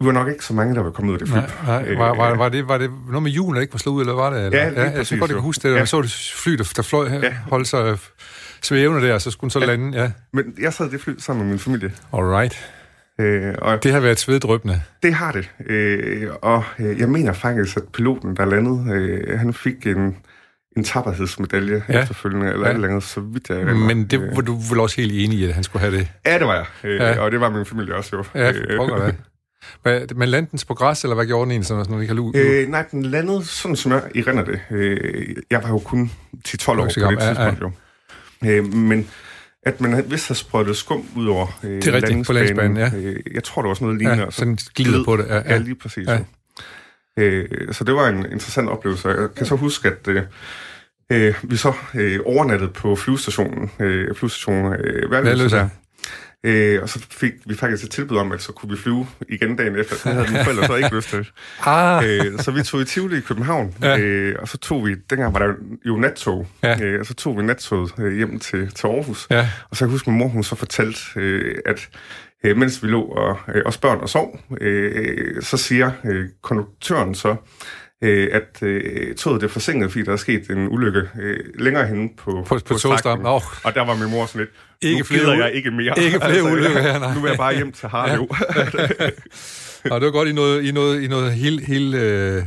[0.00, 1.36] vi var nok ikke så mange, der var kommet ud af det fly.
[1.36, 1.94] nej, nej.
[1.94, 4.14] Var, var, var, det, var det noget med julen, der ikke var slået ud, eller
[4.14, 4.44] var det?
[4.46, 4.58] Eller?
[4.58, 5.68] Ja, ja jeg præcis, synes godt, jeg kan huske det.
[5.68, 5.74] Ja.
[5.74, 5.80] Ja.
[5.80, 7.18] Man så det fly, der, der fløj, ja.
[7.18, 7.34] Ja.
[7.50, 7.98] holdt sig øh,
[8.62, 10.02] svævende der, så skulle den så lande.
[10.02, 12.70] Ja, Men jeg sad det fly sammen med min familie, alright.
[13.20, 14.82] Øh, og Det har været sveddrøbende.
[15.02, 15.50] Det har det.
[15.66, 20.16] Øh, og øh, jeg mener faktisk, at piloten, der landede, øh, han fik en,
[20.76, 21.94] en tapperhedsmedalje Ja.
[21.94, 22.00] ja.
[22.02, 22.64] efterfølgende, eller Ja.
[22.66, 22.70] ja.
[22.70, 23.74] et eller andet, så vidt jeg erindrer.
[23.74, 26.08] Men det Øh, var du vel også helt enig i, at han skulle have det?
[26.26, 26.66] Ja, det var jeg.
[26.84, 27.08] Øh, Ja.
[27.12, 27.20] ja.
[27.20, 28.24] Og det var min familie også, jo.
[28.34, 29.12] Ja, Øh, pokker
[30.16, 32.32] men landede den på græs, eller hvad gjorde den egentlig, sådan, vi kan?
[32.34, 34.60] Øh, nej, den landede sådan, som jeg erindrer det.
[34.70, 36.10] Øh, jeg var jo kun
[36.48, 37.70] 10-12 år på det Ja, tidspunkt, jo.
[38.46, 39.08] Øh, men
[39.62, 42.90] at man vist har sprøjtet skum ud over øh, Det er rigtigt, på landingsbanen, ja.
[42.96, 44.20] Øh, jeg tror, det var sådan noget lignende.
[44.20, 45.26] ja, og så sådan glider på det.
[45.28, 45.58] Ja, Ja, ja.
[45.58, 46.08] lige præcis.
[46.08, 46.18] Ja.
[47.18, 49.08] Øh, så det var en interessant oplevelse.
[49.08, 50.22] Jeg kan så huske, at øh,
[51.12, 55.70] øh, vi så øh, overnattede på flyvestationen, øh, flyvestationen øh, Værløse.
[56.44, 59.56] Øh, og så fik vi faktisk et tilbud om, at så kunne vi flyve igen
[59.56, 59.94] dagen efter.
[59.94, 61.28] Det havde mine forældre så ikke lyst til.
[61.66, 63.98] Ah, Øh, så vi tog i Tivoli i København, Ja.
[63.98, 65.54] øh, og så tog vi, dengang var der
[65.86, 66.80] jo nattog, ja.
[66.84, 69.26] øh, og så tog vi nattoget øh, hjem til, til Aarhus.
[69.30, 69.48] ja.
[69.70, 71.88] Og så kan jeg huske, at min mor hun så fortalte, øh, at
[72.44, 77.14] øh, mens vi lå og, øh, og børn og sov, øh, så siger øh, konduktøren
[77.14, 77.36] så,
[78.02, 82.08] øh, at øh, toget er forsinket, fordi der er sket en ulykke øh, længere henne
[82.18, 82.98] på, På- på togstammen.
[82.98, 83.26] strækningen.
[83.26, 83.42] Åh.
[83.64, 84.50] Og der var min mor sådan lidt,
[84.82, 85.94] Ikke nu flere jeg ikke mere.
[85.98, 87.14] ikke flere ulykker her, nej.
[87.14, 88.28] Nu vil jeg bare hjem til Harlev.
[89.90, 92.42] Og det var godt, I noget, I noget, I noget helt, helt, øh,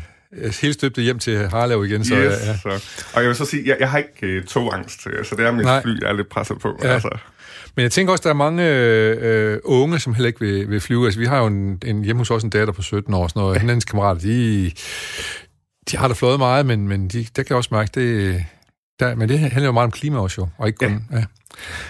[0.62, 2.06] helt støbte hjem til Harlev igen.
[2.06, 2.58] Så, yes, ja, ja.
[2.78, 2.84] Så.
[3.14, 5.52] Og jeg vil så sige, jeg, jeg har ikke øh, togangst, øh, så det er
[5.52, 5.82] mit Nej.
[5.82, 6.80] fly, jeg er lidt presset på.
[6.84, 6.88] Ja.
[6.94, 7.10] Altså.
[7.76, 11.06] Men jeg tænker også, der er mange øh, unge, som heller ikke vil, vil flyve.
[11.06, 13.40] Altså, vi har jo en, en, hjemme hos os en datter på 17 år, sådan
[13.40, 13.62] noget.
[13.62, 14.72] Hendes kammerater, de,
[15.92, 18.46] de har da fløjet meget, men, men de, der kan jeg også mærke, det,
[19.00, 21.06] der, men det handler jo meget om klima også jo, og ikke kun...
[21.12, 21.18] Ja.
[21.18, 21.26] Ja.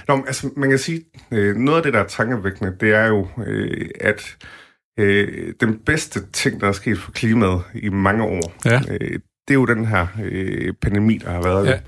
[0.08, 3.08] Nå, men, altså, man kan sige, øh, noget af det, der er tankevækkende, det er
[3.08, 4.36] jo, øh, at
[5.00, 8.82] øh, den bedste ting, der er sket for klimaet i mange år, Ja.
[8.90, 11.66] øh, det er jo den her øh, pandemi, der har været.
[11.68, 11.72] Ja.
[11.72, 11.80] Ja.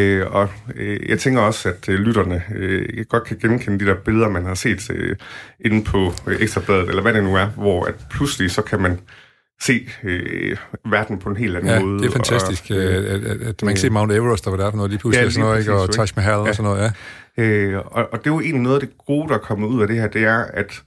[0.00, 3.94] Øh, og øh, jeg tænker også, at øh, lytterne øh, godt kan genkende de der
[4.04, 5.16] billeder, man har set øh,
[5.60, 8.98] inde på øh, Ekstrabladet, eller hvad det nu er, hvor at pludselig så kan man
[9.60, 10.56] se øh,
[10.90, 11.98] verden på en helt anden Ja, måde.
[11.98, 14.58] det er fantastisk, Og, øh, at, at, at man kan se Mount Everest, og hvad
[14.58, 15.82] der er for noget lige pludselig, Ja, ja, sådan noget, lige ikke?
[15.82, 16.52] og Taj Mahal og Ja.
[16.52, 16.92] sådan noget,
[17.38, 17.42] ja.
[17.44, 19.82] Øh, og, og det er jo egentlig noget af det gode, der er kommet ud
[19.82, 20.82] af det her, det er, at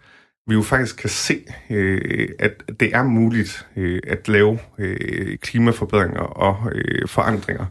[0.47, 6.19] vi jo faktisk kan se, øh, at det er muligt øh, at lave øh, klimaforbedringer
[6.21, 7.65] og øh, forandringer,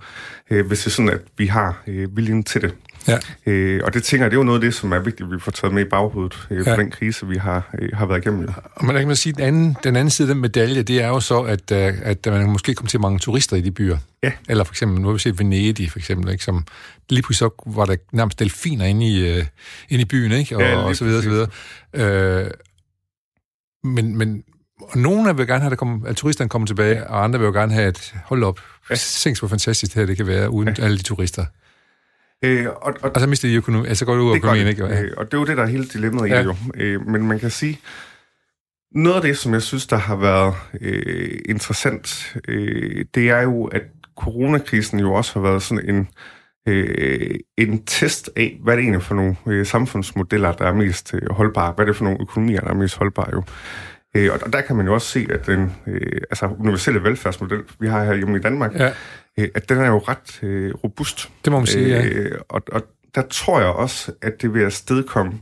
[0.50, 2.74] øh, hvis det er sådan, at vi har øh, viljen til det.
[3.08, 3.18] Ja.
[3.46, 5.32] Øh, og det tænker jeg, det er jo noget af det, som er vigtigt, at
[5.32, 6.72] vi får taget med i baghovedet øh, ja.
[6.72, 8.48] for den krise, vi har, øh, har været igennem.
[8.74, 11.08] Og man kan man sige, den anden, den anden side af den medalje, det er
[11.08, 13.98] jo så, at, øh, at man måske kommer til mange turister i de byer.
[14.22, 14.32] Ja.
[14.48, 16.64] Eller for eksempel, nu har vi set Venedig, for eksempel, ikke, som
[17.10, 19.44] lige pludselig så var der nærmest delfiner inde i, uh,
[19.88, 20.56] inde i byen, ikke?
[20.56, 21.48] Og, ja, og så videre, så videre.
[21.94, 22.50] Øh,
[23.84, 24.44] men, men
[24.80, 27.52] og nogle vil gerne have, at, komme, at turisterne kommer tilbage, og andre vil jo
[27.52, 28.94] gerne have, at hold op, ja.
[28.94, 30.84] tænk hvor fantastisk det her det kan være, uden ja.
[30.84, 31.44] alle de turister.
[32.44, 34.86] Øh, og, og, og så mister de økonomi, altså går det ud af økonomien, ikke?
[34.86, 35.02] Ja.
[35.02, 36.40] Øh, og det er jo det, der er hele dilemmaet ja.
[36.40, 36.54] i jo.
[36.74, 37.80] Øh, men man kan sige,
[38.94, 43.64] noget af det, som jeg synes, der har været øh, interessant, øh, det er jo,
[43.64, 43.82] at
[44.16, 46.08] coronakrisen jo også har været sådan en,
[46.68, 51.30] øh, en test af, hvad det egentlig for nogle øh, samfundsmodeller, der er mest øh,
[51.30, 53.42] holdbare, hvad det er for nogle økonomier, der er mest holdbare jo.
[54.16, 57.86] Øh, og der kan man jo også se, at den øh, altså, universelle velfærdsmodel, vi
[57.88, 58.92] har her hjemme i Danmark, ja.
[59.38, 61.30] øh, at den er jo ret øh, robust.
[61.44, 62.06] Det må man sige, ja.
[62.06, 62.82] Øh, og, og
[63.14, 65.32] der tror jeg også, at det vil afstedkomme,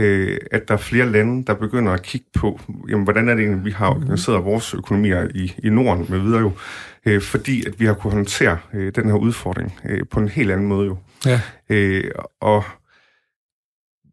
[0.00, 3.42] øh, at der er flere lande, der begynder at kigge på, jamen, hvordan er det
[3.42, 6.52] egentlig, vi har organiseret vores økonomier i, i Norden med videre jo,
[7.06, 10.50] øh, fordi at vi har kunne håndtere øh, den her udfordring øh, på en helt
[10.50, 10.98] anden måde jo.
[11.26, 11.40] Ja.
[11.68, 12.64] Øh, og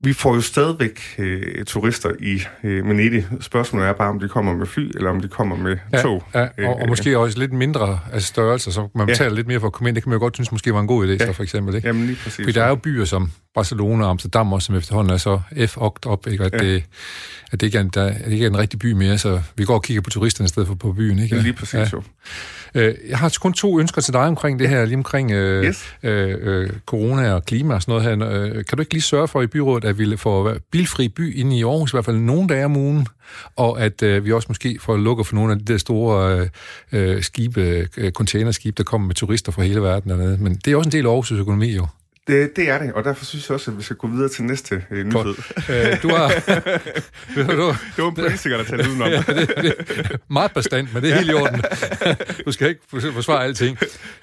[0.04, 3.28] vi får jo stadigvæk øh, turister i øh, Venedig.
[3.42, 6.24] Spørgsmålet er bare, om de kommer med fly, eller om de kommer med ja, tog.
[6.34, 9.36] Ja, og, og måske også lidt mindre af størrelse, så man betaler ja.
[9.36, 9.96] lidt mere for at komme ind.
[9.96, 11.26] Det kan man jo godt synes måske var en god idé, ja.
[11.26, 11.76] så for eksempel.
[11.76, 11.88] Ikke?
[11.88, 12.46] Jamen lige præcis.
[12.46, 15.78] Fordi der er jo byer som Barcelona og Amsterdam også, som efterhånden er så f
[15.78, 16.44] op, ikke?
[16.44, 16.58] At, ja.
[16.58, 16.84] det,
[17.54, 19.42] at det ikke er, en, der, at det ikke er en rigtig by mere, så
[19.56, 21.20] vi går og kigger på turisterne i stedet for på byen.
[21.20, 21.36] Ikke?
[21.36, 21.88] Ja, lige præcis ja.
[21.94, 22.04] jo.
[22.76, 25.96] Øh, jeg har kun to ønsker til dig omkring det her, lige omkring øh, yes.
[26.04, 28.44] øh, øh, corona og klima og sådan noget her.
[28.44, 31.58] Øh, kan du ikke lige sørge for i byrådet, at vi får bilfri by inde
[31.58, 33.08] i Aarhus, i hvert fald nogle dage om ugen,
[33.56, 36.50] og at øh, vi også måske får lukket for nogle af de der store
[36.92, 40.10] øh, skibe, øh, containerskib, der kommer med turister fra hele verden.
[40.10, 40.38] Dernede.
[40.38, 41.88] Men det er også en del af Aarhus' økonomi jo.
[42.28, 44.44] Det, det er det, og derfor synes jeg også, at vi skal gå videre til
[44.44, 45.36] næste øh, nyhed.
[45.70, 46.28] Øh, du har...
[47.36, 47.58] du, det
[47.98, 49.10] var en politiker, der talte udenom.
[49.10, 51.62] ja, det, det, meget bestandt, men det er helt i orden.
[52.46, 53.78] du skal ikke forsvare alting.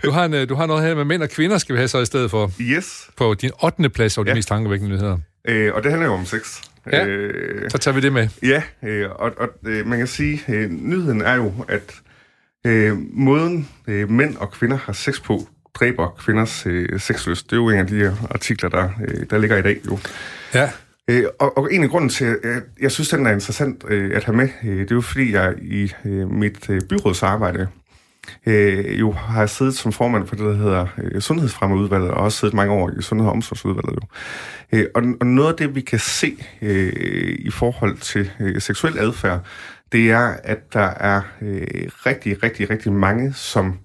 [0.04, 1.88] Du har, en, øh, du har noget her med mænd og kvinder, skal vi have
[1.88, 2.52] så i stedet for.
[2.60, 3.10] Yes.
[3.16, 3.90] På din 8.
[3.90, 4.30] plads over ja.
[4.30, 5.18] de mest tankevækkende nyheder.
[5.48, 6.60] Øh, og det handler jo om sex.
[6.92, 8.28] Ja, øh, så tager vi det med.
[8.42, 11.94] Ja, øh, og, og øh, man kan sige, øh, nyheden er jo, at
[12.66, 17.50] øh, måden øh, mænd og kvinder har sex på, dræber kvinders øh, sexlyst.
[17.50, 19.98] Det er jo en af de artikler, der, øh, der ligger i dag jo.
[20.54, 20.70] Ja.
[21.08, 24.24] Øh, og, og en af grunden til, at jeg synes, den er interessant øh, at
[24.24, 27.68] have med, øh, det er jo fordi, jeg i øh, mit øh, byrådsarbejde
[28.46, 32.54] øh, jo har siddet som formand for det, der hedder øh, Sundhedsfremmeudvalget, og også siddet
[32.54, 33.98] mange år i Sundhed- og Omsorgsudvalget.
[34.02, 34.78] Jo.
[34.78, 38.98] Øh, og, og noget af det, vi kan se øh, i forhold til øh, seksuel
[38.98, 39.40] adfærd,
[39.92, 41.66] det er, at der er øh,
[42.06, 43.78] rigtig, rigtig, rigtig mange, som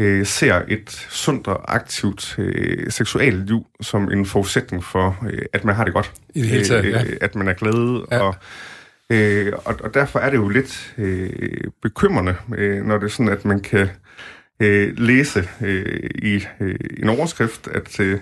[0.00, 5.64] øh, ser et sundt og aktivt øh, seksuelt liv som en forudsætning for, øh, at
[5.64, 6.12] man har det godt.
[6.34, 7.04] I det hele taget, ja.
[7.04, 8.06] Øh, at man er glad.
[8.10, 8.18] Ja.
[8.18, 8.34] Og,
[9.10, 11.30] øh, og, og derfor er det jo lidt øh,
[11.82, 13.88] bekymrende, øh, når det er sådan, at man kan
[14.62, 18.20] øh, læse øh, i øh, en overskrift, at øh,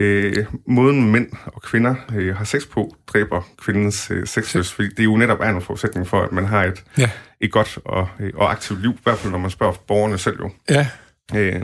[0.00, 5.04] øh, måden mænd og kvinder øh, har sex på, dræber kvindens øh, sexlyst, fordi det
[5.04, 7.10] jo netop er en forudsætning for, at man har et, ja.
[7.40, 10.38] et godt og, øh, og aktivt liv, i hvert fald når man spørger borgerne selv
[10.40, 10.50] jo.
[10.70, 10.86] Ja.
[11.36, 11.62] Øh,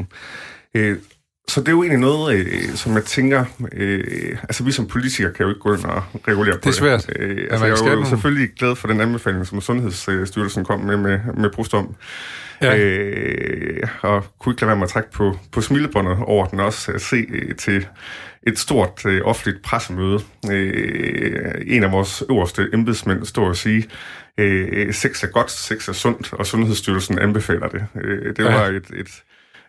[0.75, 0.97] øh,
[1.49, 5.33] så det er jo egentlig noget, øh, som jeg tænker, øh, altså vi som politikere
[5.33, 6.67] kan jo ikke gå ind og regulere på det.
[6.67, 7.11] er svært.
[7.17, 11.19] Øh, altså, jeg er jo selvfølgelig glad for den anbefaling, som Sundhedsstyrelsen kom med med,
[11.37, 11.95] med brustom.
[12.63, 12.79] Ja.
[12.79, 16.93] Øh, og kunne ikke lade være med at trække på, på smilebåndet over den også,
[16.93, 17.87] at se øh, til
[18.43, 20.21] et stort øh, offentligt pressemøde.
[20.51, 23.85] Øh, en af vores øverste embedsmænd står og sige,
[24.39, 27.87] øh, sex er godt, sex er sundt, og Sundhedsstyrelsen anbefaler det.
[28.05, 28.71] Øh, det var ja.
[28.71, 29.23] et, et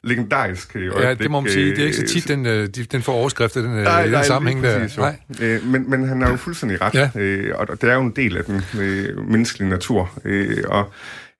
[0.03, 1.03] legendarisk øjeblik.
[1.03, 1.69] Ja, det må man sige.
[1.69, 4.63] Det er ikke så tit, den, øh, den får overskrifter den, nej, den nej, sammenhæng
[4.63, 4.87] der.
[4.97, 5.19] Nej.
[5.41, 7.09] Øh, men, men han er jo fuldstændig ret, ja.
[7.15, 10.11] øh, og det er jo en del af den øh, menneskelige natur.
[10.25, 10.91] Øh, og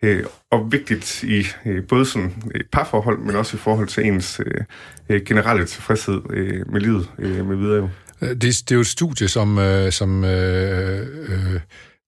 [0.04, 4.42] øh, og vigtigt i øh, både sådan et parforhold, men også i forhold til ens
[5.10, 7.78] øh, generelle tilfredshed øh, med livet øh, med videre.
[7.78, 7.90] Jo.
[8.22, 11.60] Det, det er jo et studie, som, øh, som øh, øh,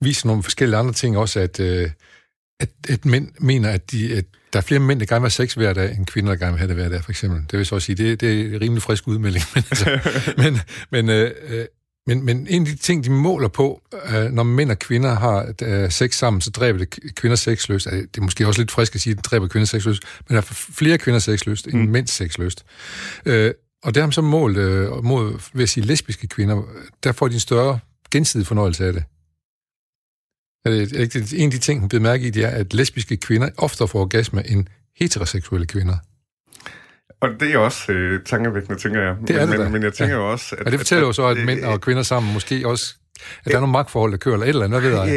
[0.02, 1.90] viser nogle forskellige andre ting også, at, øh,
[2.60, 5.48] at, at mænd mener, at, de, at der er flere mænd, der gerne vil have
[5.48, 7.42] sex hver dag, end kvinder, der gerne vil have det hver dag, for eksempel.
[7.52, 9.44] Det vil så sige, det, det er rimelig frisk udmelding.
[9.56, 10.00] Men, altså,
[10.44, 10.60] men,
[10.92, 11.66] men, øh, øh,
[12.08, 15.54] men, men en af de ting, de måler på, øh, når mænd og kvinder har
[15.62, 17.88] øh, sex sammen, så dræber det kvinder sexløst.
[17.88, 20.36] Altså, det er måske også lidt frisk at sige, at det dræber kvinder sexløst, men
[20.36, 21.92] der er flere kvinder sexløst end mm.
[21.92, 22.66] mænds sexløst.
[23.26, 26.62] Øh, og det har man så målt øh, mod, ved at sige, lesbiske kvinder,
[27.04, 27.80] der får de en større
[28.12, 29.04] gensidig fornøjelse af det.
[30.66, 34.00] En af de ting, hun bliver mærke i, det er, at lesbiske kvinder oftere får
[34.00, 34.66] orgasme end
[35.00, 35.96] heteroseksuelle kvinder.
[37.22, 39.16] Og det er også øh, tankevækkende, tænker jeg.
[39.28, 40.22] Det er men, det men, men jeg tænker Ja.
[40.22, 40.56] jo også...
[40.60, 42.96] At, Og det fortæller jo så, at øh, mænd og kvinder sammen måske også...
[43.46, 45.16] At der er nogle magtforhold, der kører, eller et eller andet, hvad ved jeg?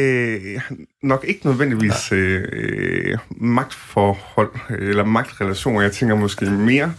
[0.57, 0.61] Øh,
[1.03, 5.81] nok ikke nødvendigvis øh, øh, magtforhold øh, eller magtrelationer.
[5.81, 6.95] Jeg tænker måske mere,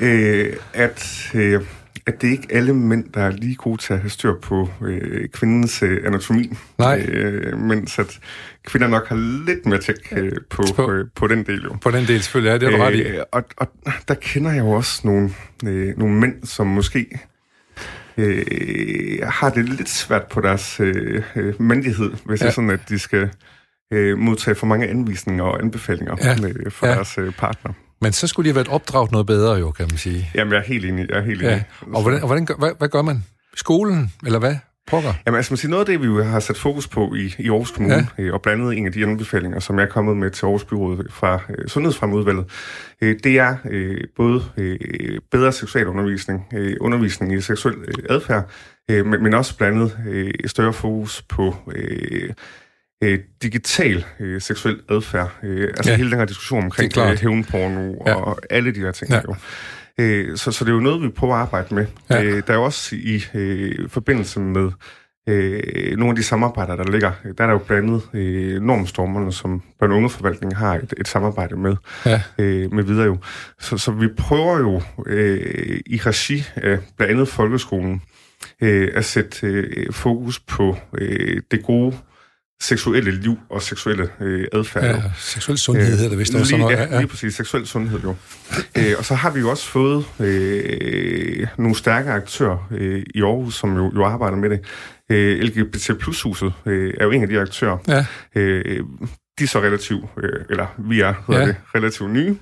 [0.00, 1.62] øh, at, øh,
[2.08, 4.68] at det er ikke alle mænd, der er lige gode til at have styr på
[4.82, 6.52] øh, kvindens øh, anatomi.
[6.78, 7.00] Nej.
[7.08, 8.18] Øh, mens at
[8.66, 9.16] kvinder nok har
[9.46, 11.76] lidt mere tjek øh, på, På- øh, på den del jo.
[11.82, 13.02] På den del selvfølgelig, ja, det er du ret i.
[13.02, 13.68] Øh, og, og
[14.08, 15.30] der kender jeg jo også nogle,
[15.66, 17.18] øh, nogle mænd, som måske
[18.16, 18.44] øh,
[19.22, 22.44] har det lidt svært på deres øh, øh, mandighed, hvis ja.
[22.44, 23.30] Det er sådan, at de skal
[23.92, 26.48] øh, modtage for mange anvisninger og anbefalinger Ja.
[26.48, 26.94] øh, fra ja.
[26.94, 27.72] deres øh, partner.
[28.00, 30.30] Men så skulle de have været opdraget noget bedre jo, kan man sige.
[30.34, 31.06] Jamen, jeg er helt enig.
[31.10, 31.52] Jeg er helt Ja.
[31.52, 31.64] enig.
[31.92, 33.24] Og hvordan, og hvordan gør, hvad, hvad gør man?
[33.56, 34.56] Skolen, eller hvad?
[34.90, 35.12] Pokker?
[35.26, 37.48] Jamen, altså, man siger, noget af det, vi jo har sat fokus på i, i
[37.48, 38.22] Aarhus Kommune, ja.
[38.22, 40.64] øh, og blandt andet en af de anbefalinger, som jeg er kommet med til Aarhus
[40.64, 42.44] Byråd fra øh, Sundhedsfremudvalget,
[43.00, 44.78] øh, det er øh, både øh,
[45.30, 48.50] bedre seksualundervisning, øh, undervisning i seksuel øh, adfærd,
[48.90, 52.30] øh, men, men også blandt andet øh, større fokus på øh,
[53.04, 55.32] øh, digital øh, seksuel adfærd.
[55.42, 55.96] Øh, altså Ja.
[55.96, 58.14] hele den her diskussion omkring øh, hævnporno Ja.
[58.14, 59.10] og alle de her ting.
[59.10, 59.20] Ja.
[59.28, 59.34] Jo.
[60.00, 61.86] Øh, så, så det er jo noget, vi prøver at arbejde med.
[62.10, 62.16] Ja.
[62.16, 62.22] Ja.
[62.24, 64.70] Øh, der er jo også i øh, forbindelse med
[65.28, 69.32] øh, nogle af de samarbejder, der ligger, der er der jo blandt andet øh, normstormerne,
[69.32, 72.22] som børn- og ungeforvaltningen har et, et samarbejde med, Ja.
[72.38, 73.18] øh, med videre jo.
[73.60, 78.02] Så, så vi prøver jo øh, i regi af blandt andet folkeskolen
[78.62, 81.96] øh, at sætte øh, fokus på øh, det gode
[82.60, 84.84] seksuelle liv og seksuelle øh, adfærd.
[84.84, 84.90] jo.
[84.90, 86.56] Ja, seksuel sundhed hedder det vist også.
[86.56, 86.90] Lige, Sådan ja, noget.
[86.92, 87.34] Ja, lige præcis.
[87.34, 88.14] Seksuel sundhed jo.
[88.78, 93.54] øh, og så har vi jo også fået øh, nogle stærke aktører øh, i Aarhus,
[93.54, 94.60] som jo, jo arbejder med det.
[95.10, 97.78] Øh, LGBT Plus-huset øh, er jo en af de aktører.
[97.88, 98.06] ja.
[98.34, 98.80] Øh,
[99.38, 101.46] de er så relativt, øh, eller vi er, hedder ja.
[101.46, 102.36] det, relativt nye.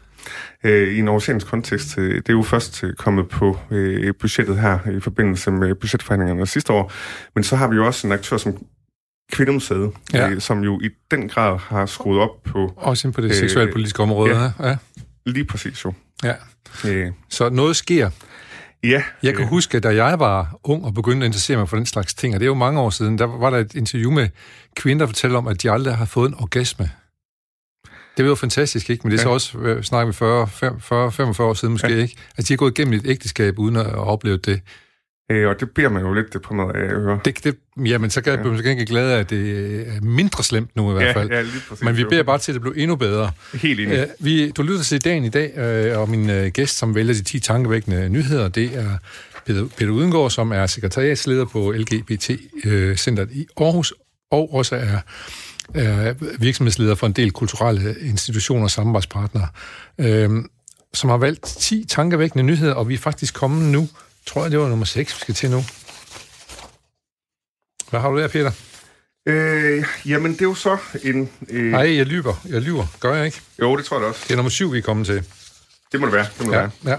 [0.64, 1.98] Øh, I en oceansk kontekst.
[1.98, 6.46] Øh, det er jo først øh, kommet på øh, budgettet her i forbindelse med budgetforhandlingerne
[6.46, 6.92] sidste år.
[7.34, 8.56] Men så har vi jo også en aktør som
[9.32, 10.28] Kvindemuseet, Ja.
[10.28, 13.72] øh, som jo i den grad har skruet op på Også på det Øh, seksuelle
[13.72, 14.52] politiske område.
[14.60, 14.68] ja.
[14.68, 14.76] Ja.
[15.26, 15.92] Lige præcis jo.
[16.24, 16.34] ja.
[16.86, 18.10] Øh, Så noget sker.
[18.84, 21.68] ja, Jeg kan øh, huske, at da jeg var ung og begyndte at interessere mig
[21.68, 23.74] for den slags ting, og det er jo mange år siden, der var der et
[23.74, 24.28] interview med
[24.76, 26.90] kvinder, der fortæller om, at de aldrig har fået en orgasme.
[28.16, 29.02] Det var jo fantastisk, ikke?
[29.04, 29.34] Men det er så Ja.
[29.34, 30.48] også, øh, snakker vi 40,
[30.80, 32.02] 40, 45 år siden måske, Ja.
[32.02, 32.16] ikke?
[32.38, 34.60] Altså, de har gået igennem et ægteskab uden at have oplevet det.
[35.30, 37.20] Øh, og det bliver man jo lidt deprimeret af at høre.
[37.24, 38.50] det, det jamen, så kan jeg Ja.
[38.50, 41.30] måske ikke glad af, at det er mindre slemt nu i hvert fald.
[41.30, 41.84] Ja, lige præcis.
[41.84, 43.30] Men vi beder bare til, at det bliver endnu bedre.
[43.54, 43.98] Helt enig.
[43.98, 47.14] Øh, vi, du lytter til dagen i dag, øh, og min øh, gæst, som vælger
[47.14, 48.98] de 10 tankevækkende nyheder, det er
[49.46, 53.94] Peter, Peter Udengård, som er sekretariatsleder på LGBT-centret i Aarhus,
[54.30, 54.98] og også er,
[55.74, 59.46] er virksomhedsleder for en del kulturelle institutioner og samarbejdspartnere,
[59.98, 60.30] øh,
[60.94, 63.88] som har valgt 10 tankevækkende nyheder, og vi er faktisk kommet nu,
[64.26, 65.64] tror jeg, det var nummer 6, vi skal til nu.
[67.90, 68.50] Hvad har du der, Peter?
[69.26, 71.30] Øh, jamen, det er jo så en...
[71.48, 72.34] Øh, Nej, jeg lyver.
[72.48, 72.86] Jeg lyver.
[73.00, 73.40] Gør jeg ikke?
[73.60, 74.20] jo, det tror jeg også.
[74.24, 75.24] Det er nummer 7, vi er kommet til.
[75.92, 76.26] Det må det være.
[76.38, 76.70] Det må det Ja, være.
[76.92, 76.96] ja.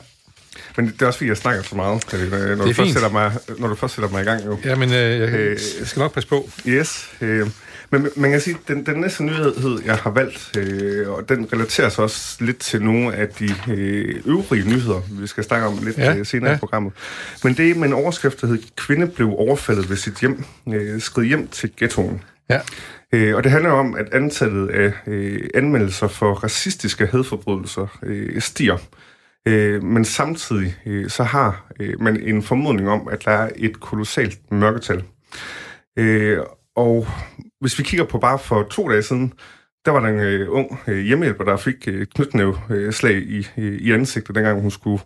[0.77, 2.75] Men det er også fordi, jeg snakker så meget, når, når, du, fint.
[2.75, 4.45] først sætter mig, når du først sætter mig i gang.
[4.45, 4.59] Jo.
[4.65, 6.49] Ja, men øh, jeg, Øh, skal nok passe på.
[6.67, 7.09] Yes.
[7.21, 7.49] Øh,
[7.91, 11.53] men man kan sige, at den, den næste nyhed, jeg har valgt, øh, og den
[11.53, 15.79] relaterer sig også lidt til nogle af de øh, øvrige nyheder, vi skal snakke om
[15.83, 16.55] lidt Ja, øh, senere ja.
[16.55, 16.93] i programmet.
[17.43, 21.01] Men det er med en overskrift, der hedder Kvinde blev overfaldet ved sit hjem, øh,
[21.01, 22.23] skrid hjem til ghettoen.
[22.49, 22.59] Ja.
[23.13, 28.77] Øh, og det handler om, at antallet af øh, anmeldelser for racistiske hadforbrydelser øh, stiger.
[29.47, 33.79] Øh, men samtidig øh, så har øh, man en formodning om, at der er et
[33.79, 35.03] kolossalt mørketal.
[35.99, 36.39] Øh,
[36.77, 37.07] og
[37.61, 39.33] hvis vi kigger på bare for to dage siden,
[39.85, 43.47] der var der en øh, ung øh, hjemmehjælper, der fik øh, knytnæv øh, slag i,
[43.57, 45.01] øh, i ansigtet, dengang hun skulle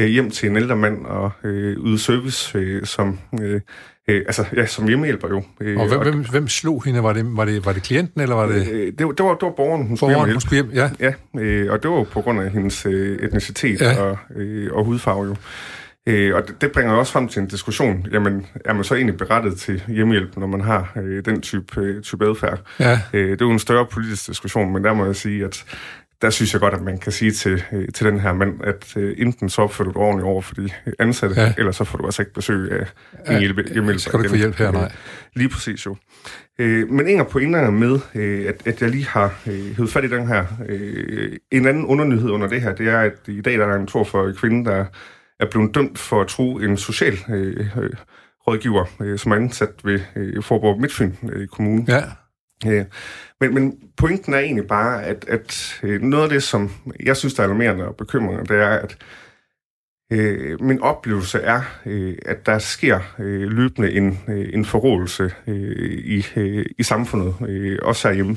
[0.00, 3.60] øh, hjem til en ældre mand og øh, yde service øh, som, øh,
[4.08, 5.42] øh, altså, ja, som hjemmehjælper jo.
[5.60, 7.02] Øh, Og hvem, hvem, hvem slog hende?
[7.02, 9.34] Var det, var, det, var det klienten, eller var det Øh, det, var, det, var,
[9.34, 10.40] det var borgeren, hun skulle hjem og borgeren, hun hjælpe.
[10.40, 10.90] skulle hjem?
[11.00, 11.12] Ja.
[11.36, 14.02] Ja, øh, og det var jo på grund af hendes øh, etnicitet ja.
[14.02, 15.36] og, øh, og hudfarve jo.
[16.08, 18.06] Øh, og det, det bringer også frem til en diskussion.
[18.12, 22.02] Jamen, er man så egentlig berettet til hjemmehjælp, når man har øh, den type, øh,
[22.02, 22.60] type adfærd?
[22.80, 23.00] Ja.
[23.12, 25.64] Øh, det er jo en større politisk diskussion, men der må jeg sige, at
[26.22, 28.92] der synes jeg godt, at man kan sige til, øh, til den her mand, at
[28.96, 30.68] øh, enten så opfører du dig ordentligt over for de
[30.98, 31.52] ansatte, Ja.
[31.58, 32.86] eller så får du altså ikke besøg af
[33.28, 34.00] Ja, en hjælpe, hjemmehjælper.
[34.00, 34.82] skal du ikke få hjælp her, nej.
[34.84, 34.90] Øh,
[35.34, 35.96] Lige præcis jo.
[36.58, 39.90] Øh, men en af pointerne er med, øh, at, at jeg lige har øh, hævet
[39.90, 40.44] fat i den her.
[40.68, 43.86] Øh, en anden undernyhed under det her, det er, at i dag der er en
[43.86, 44.84] 42 kvinde, der
[45.40, 47.90] er blevet dømt for at tro en social øh, øh,
[48.46, 51.86] rådgiver, øh, som er ansat ved øh, Forborg Midtfyn øh, Kommune.
[51.88, 52.02] Ja.
[52.66, 52.84] Øh,
[53.40, 56.70] men, men pointen er egentlig bare, at, at øh, noget af det, som
[57.04, 58.96] jeg synes, der er alarmerende og bekymrende, det er, at
[60.12, 65.98] øh, min oplevelse er, øh, at der sker øh, løbende en, øh, en forrådelse øh,
[66.04, 68.36] i, øh, i samfundet, øh, også herhjemme.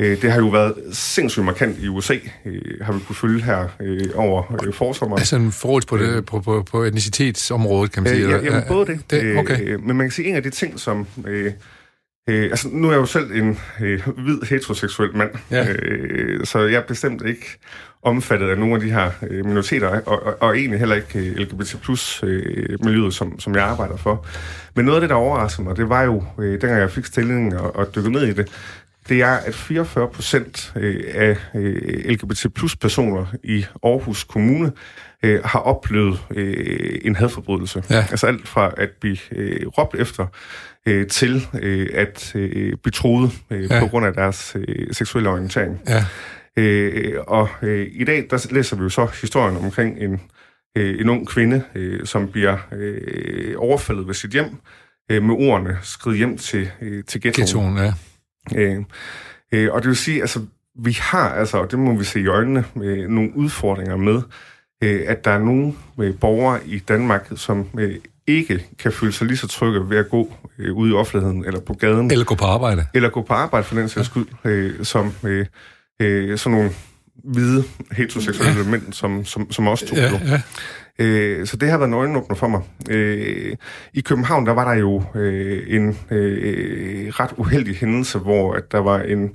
[0.00, 3.68] Øh, det har jo været sindssygt markant i USA, øh, har vi kunne følge her
[3.80, 5.20] øh, over øh, forsommeren.
[5.20, 8.24] Altså en forhold på, det, på, på, på etnicitetsområdet, kan man sige?
[8.24, 9.10] Øh, ja, jamen, både det.
[9.10, 9.60] det okay.
[9.62, 11.06] øh, men man kan sige, en af de ting, som...
[11.26, 11.52] Øh,
[12.28, 15.72] Øh, altså, nu er jeg jo selv en øh, hvid heteroseksuel mand, ja.
[15.72, 17.58] øh, så jeg er bestemt ikke
[18.02, 21.36] omfattet af nogle af de her øh, minoriteter, og, og, og egentlig heller ikke øh,
[21.36, 24.26] LGBT plus øh, miljøet, som, som jeg arbejder for.
[24.74, 27.52] Men noget af det, der overrasker mig, det var jo, øh, dengang jeg fik stillingen
[27.52, 28.48] og, og dykkede ned i det,
[29.10, 34.72] det er, at 44 procent øh, af øh, LGBT plus personer i Aarhus Kommune
[35.22, 36.20] øh, har oplevet
[37.04, 37.82] en hadforbrydelse.
[37.90, 38.06] Ja.
[38.10, 39.18] Altså alt fra at blive
[39.78, 40.26] råbt efter,
[41.08, 41.46] til
[41.94, 42.30] at
[42.82, 43.80] blive troet ja.
[43.80, 44.56] på grund af deres
[44.92, 45.80] seksuelle orientering.
[45.88, 46.04] Ja.
[47.26, 47.48] Og
[47.92, 50.20] i dag der læser vi jo så historien omkring en,
[50.76, 51.62] en ung kvinde,
[52.04, 52.56] som bliver
[53.56, 54.56] overfaldet ved sit hjem
[55.10, 56.70] med ordene skrid hjem til,
[57.06, 57.44] til ghettoen.
[57.44, 57.92] Ghettoen, ja.
[58.56, 58.76] Øh,
[59.52, 60.40] øh, og det vil sige, altså
[60.78, 64.22] vi har, altså, og det må vi se i øjnene, øh, nogle udfordringer med,
[64.82, 67.94] øh, at der er nogle øh, borgere i Danmark, som øh,
[68.26, 71.60] ikke kan føle sig lige så trygge ved at gå øh, ud i offentligheden eller
[71.60, 72.10] på gaden.
[72.10, 72.86] Eller gå på arbejde.
[72.94, 75.46] Eller gå på arbejde for den sags skyld, øh, som øh,
[76.00, 76.70] øh, sådan nogle
[77.24, 78.70] hvide heteroseksuelle ja.
[78.70, 80.42] mænd, som, som, som også tog ja, ja.
[81.00, 82.62] Øh, så det har været en øjenåbner for mig.
[82.90, 83.56] Øh,
[83.94, 88.78] I København, der var der jo øh, en øh, ret uheldig hændelse, hvor at der
[88.78, 89.34] var en,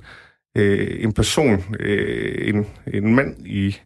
[0.56, 3.76] øh, en person, øh, en, en mand i,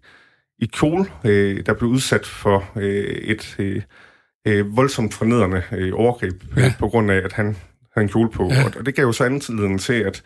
[0.59, 3.57] i kjole, øh, der blev udsat for øh, et...
[3.59, 3.83] Øh,
[4.47, 6.67] øh, voldsomt fornedrende øh, overgreb, ja.
[6.67, 7.57] øh, på grund af, at han
[7.95, 8.49] havde en kjole på.
[8.51, 8.65] Ja.
[8.79, 10.23] Og det gav jo så anledning til, at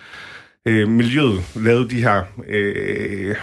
[0.67, 3.37] øh, miljøet lavede de her øh,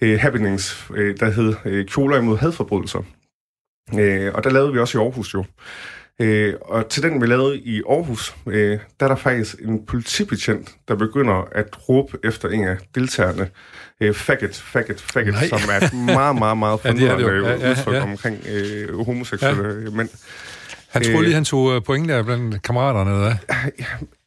[0.00, 3.02] øh, happenings, øh, der hed øh, kjoler imod hadforbrydelser.
[3.94, 5.44] Øh, og der lavede vi også i Aarhus jo.
[6.20, 10.74] Øh, og til den, vi lavede i Aarhus, øh, der er der faktisk en politibetjent,
[10.88, 13.48] der begynder at råbe efter en af deltagerne,
[14.00, 15.48] øh, faggot, faggot, faggot, Nej.
[15.48, 18.02] som er et meget, meget, meget fornøjende ja, ja, ja, udtryk ja.
[18.02, 19.90] omkring øh, homoseksuelle ja.
[19.90, 20.08] mænd.
[20.88, 23.34] Han troede lige, han tog øh, point der blandt kammeraterne, eller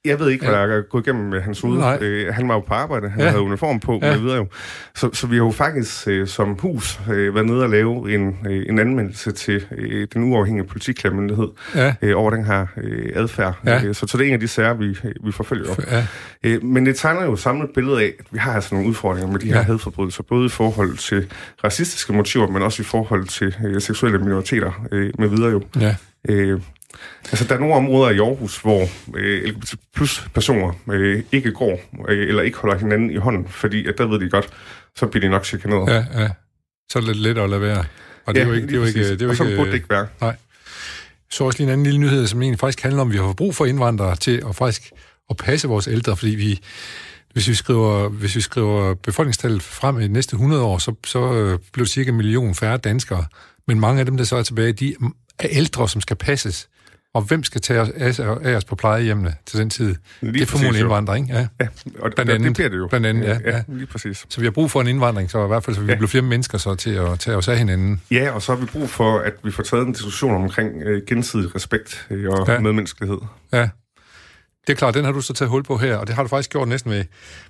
[0.06, 2.02] Jeg ved ikke, hvad der er gået igennem med hans hoved.
[2.02, 3.30] Øh, han var jo på arbejde, han ja.
[3.30, 4.18] havde uniform på, ja.
[4.18, 4.48] videre jo.
[4.96, 8.38] Så, så vi har jo faktisk øh, som hus øh, været nede og lave en,
[8.50, 11.96] øh, en anmeldelse til øh, den uafhængige politiklagemyndighed ja.
[12.02, 13.60] øh, over den her øh, adfærd.
[13.66, 13.84] Ja.
[13.84, 15.76] Øh, så, så det er en af de sager, vi, vi forfølger.
[15.92, 16.06] Ja.
[16.44, 19.40] Øh, men det tegner jo samlet billede af, at vi har altså nogle udfordringer med
[19.40, 19.62] de her ja.
[19.62, 21.32] hadforbrydelser, både i forhold til
[21.64, 25.62] racistiske motiver, men også i forhold til øh, seksuelle minoriteter øh, med videre jo.
[25.80, 25.96] Ja.
[26.30, 26.60] Øh,
[27.32, 31.82] Altså, der er nogle områder i Aarhus, hvor øh, LGBT plus personer øh, ikke går,
[32.10, 34.50] øh, eller ikke holder hinanden i hånden, fordi at der ved de godt,
[34.96, 35.90] så bliver de nok chikaneret.
[35.90, 36.30] Ja, ja.
[36.92, 37.84] Så er det lidt at lade være.
[38.26, 38.68] Og det ja, er jo ikke...
[38.68, 40.08] Det er jo ikke, det er jo og så burde det ikke være.
[40.22, 40.36] Nej.
[41.32, 43.34] Så også lige en anden lille nyhed, som egentlig faktisk handler om, at vi har
[43.34, 44.92] brug for indvandrere til at faktisk
[45.30, 46.60] at passe vores ældre, fordi vi,
[47.34, 51.34] hvis vi skriver, hvis vi skriver befolkningstallet frem i de næste 100 år, så, så
[51.34, 53.26] øh, bliver det cirka en million færre danskere.
[53.68, 54.96] Men mange af dem, der så er tilbage, de
[55.40, 56.70] er ældre, som skal passes.
[57.14, 59.96] Og hvem skal tage os, af os på plejehjemmene til den tid?
[60.22, 61.48] Lige det er formodentlig indvandring, ja.
[61.62, 61.68] ja
[62.00, 62.88] og blandt andet, det bliver det jo.
[62.88, 63.64] Blandt andet, ja, ja, ja.
[63.68, 64.26] lige præcis.
[64.30, 65.96] Så vi har brug for en indvandring, så i hvert fald så vi ja.
[65.96, 68.02] bliver flere mennesker så til at tage os af hinanden.
[68.12, 71.02] Ja, og så har vi brug for, at vi får taget en diskussion omkring øh,
[71.08, 72.60] gensidig respekt øh, og ja.
[72.60, 73.18] medmenneskelighed.
[73.54, 73.70] Ja.
[74.70, 76.30] Det er klart, den har du så taget hul på her, og det har du
[76.30, 77.04] faktisk gjort næsten ved,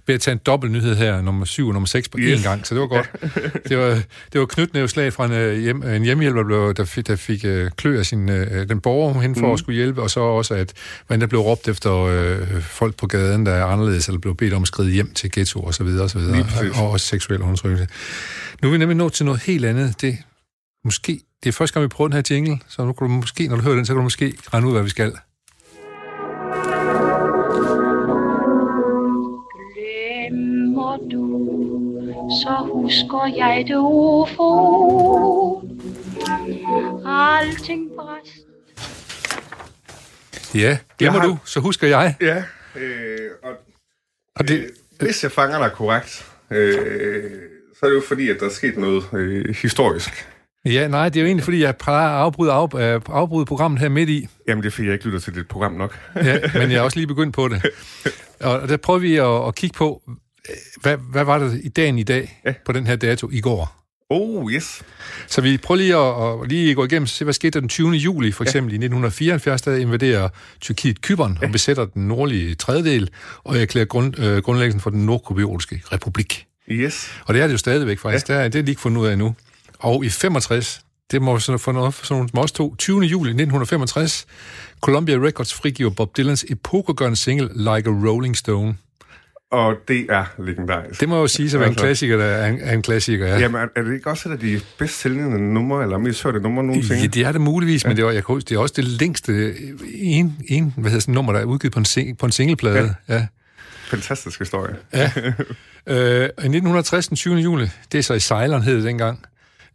[0.07, 2.39] ved at tage en dobbelt nyhed her, nummer 7 og nummer 6 på yes.
[2.39, 3.11] én gang, så det var godt.
[3.69, 4.01] det var,
[4.33, 7.67] det var knytnæveslag fra en, øh, hjem, en hjemmehjælper, der, der fik, der fik uh,
[7.77, 8.35] klø af sin, uh,
[8.69, 9.53] den borger hen for mm.
[9.53, 10.73] at skulle hjælpe, og så også, at
[11.09, 14.53] man der blev råbt efter uh, folk på gaden, der er anderledes, eller blev bedt
[14.53, 17.05] om at skride hjem til ghetto og så videre, og så videre, og, og også
[17.05, 17.87] seksuel undertrykkelse.
[18.61, 20.01] Nu er vi nemlig nået til noget helt andet.
[20.01, 20.17] Det,
[20.85, 23.47] måske, det er første gang, vi prøver den her jingle, så nu kan du måske,
[23.47, 25.13] når du hører den, så kan du måske regne ud, hvad vi skal.
[32.41, 34.49] Så husker jeg det ufo.
[37.05, 38.49] Alting bræst.
[40.55, 41.27] Ja, glemmer har...
[41.27, 42.15] du, så husker jeg.
[42.21, 42.43] Ja,
[42.75, 43.51] øh, og,
[44.35, 47.31] og det, øh, hvis jeg fanger dig korrekt, øh,
[47.79, 50.27] så er det jo fordi, at der er sket noget øh, historisk.
[50.65, 53.79] Ja, nej, det er jo egentlig, fordi jeg plejer at afbryde, af, øh, afbryde programmet
[53.79, 54.27] her midt i.
[54.47, 55.99] Jamen, det er fordi, jeg ikke lytter til dit program nok.
[56.15, 57.65] ja, men jeg er også lige begyndt på det.
[58.39, 60.01] Og der prøver vi at, at kigge på,
[60.81, 62.53] hvad, hvad var det i dagen i dag, ja.
[62.65, 63.79] på den her dato i går?
[64.11, 64.81] Oh, yes.
[65.27, 67.91] Så vi prøver lige at, at lige gå igennem, se hvad skete der den 20.
[67.91, 68.73] juli, for eksempel ja.
[68.73, 70.29] i 1974, der invaderer
[70.61, 71.45] Tyrkiet Kypern ja.
[71.45, 73.09] og besætter den nordlige tredjedel,
[73.43, 76.45] og erklærer grund, øh, grundlæggelsen for den nordkoreanske republik.
[76.71, 77.11] Yes.
[77.25, 78.33] Og det er det jo stadigvæk faktisk, ja.
[78.33, 79.35] det, er, det er lige ikke fundet ud af endnu.
[79.79, 80.81] Og i 65,
[81.11, 83.01] det må vi sådan få noget for sådan nogle os to, 20.
[83.01, 84.25] juli 1965,
[84.81, 88.75] Columbia Records frigiver Bob Dylans epokegørende single Like a Rolling Stone.
[89.51, 90.99] Og det er legendarisk.
[90.99, 93.39] Det må jo sige, altså, en klassiker, der er en, er en klassiker, ja.
[93.39, 96.63] Jamen, er det ikke også et af de bedst sælgende numre, eller mest hørte numre
[96.63, 97.01] nogensinde?
[97.01, 97.89] Ja, det er det muligvis, ja.
[97.89, 99.53] men det, var, jeg kan huske, det er også det længste
[99.93, 102.95] en, en hvad hedder sådan, nummer, der er udgivet på en, sing, på en singleplade.
[103.07, 103.13] Ja.
[103.13, 103.27] ja.
[103.89, 104.75] Fantastisk historie.
[104.93, 105.11] Ja.
[105.87, 107.35] øh, I 1960, den 20.
[107.35, 109.25] juli, det er så i Ceylon, hed det dengang.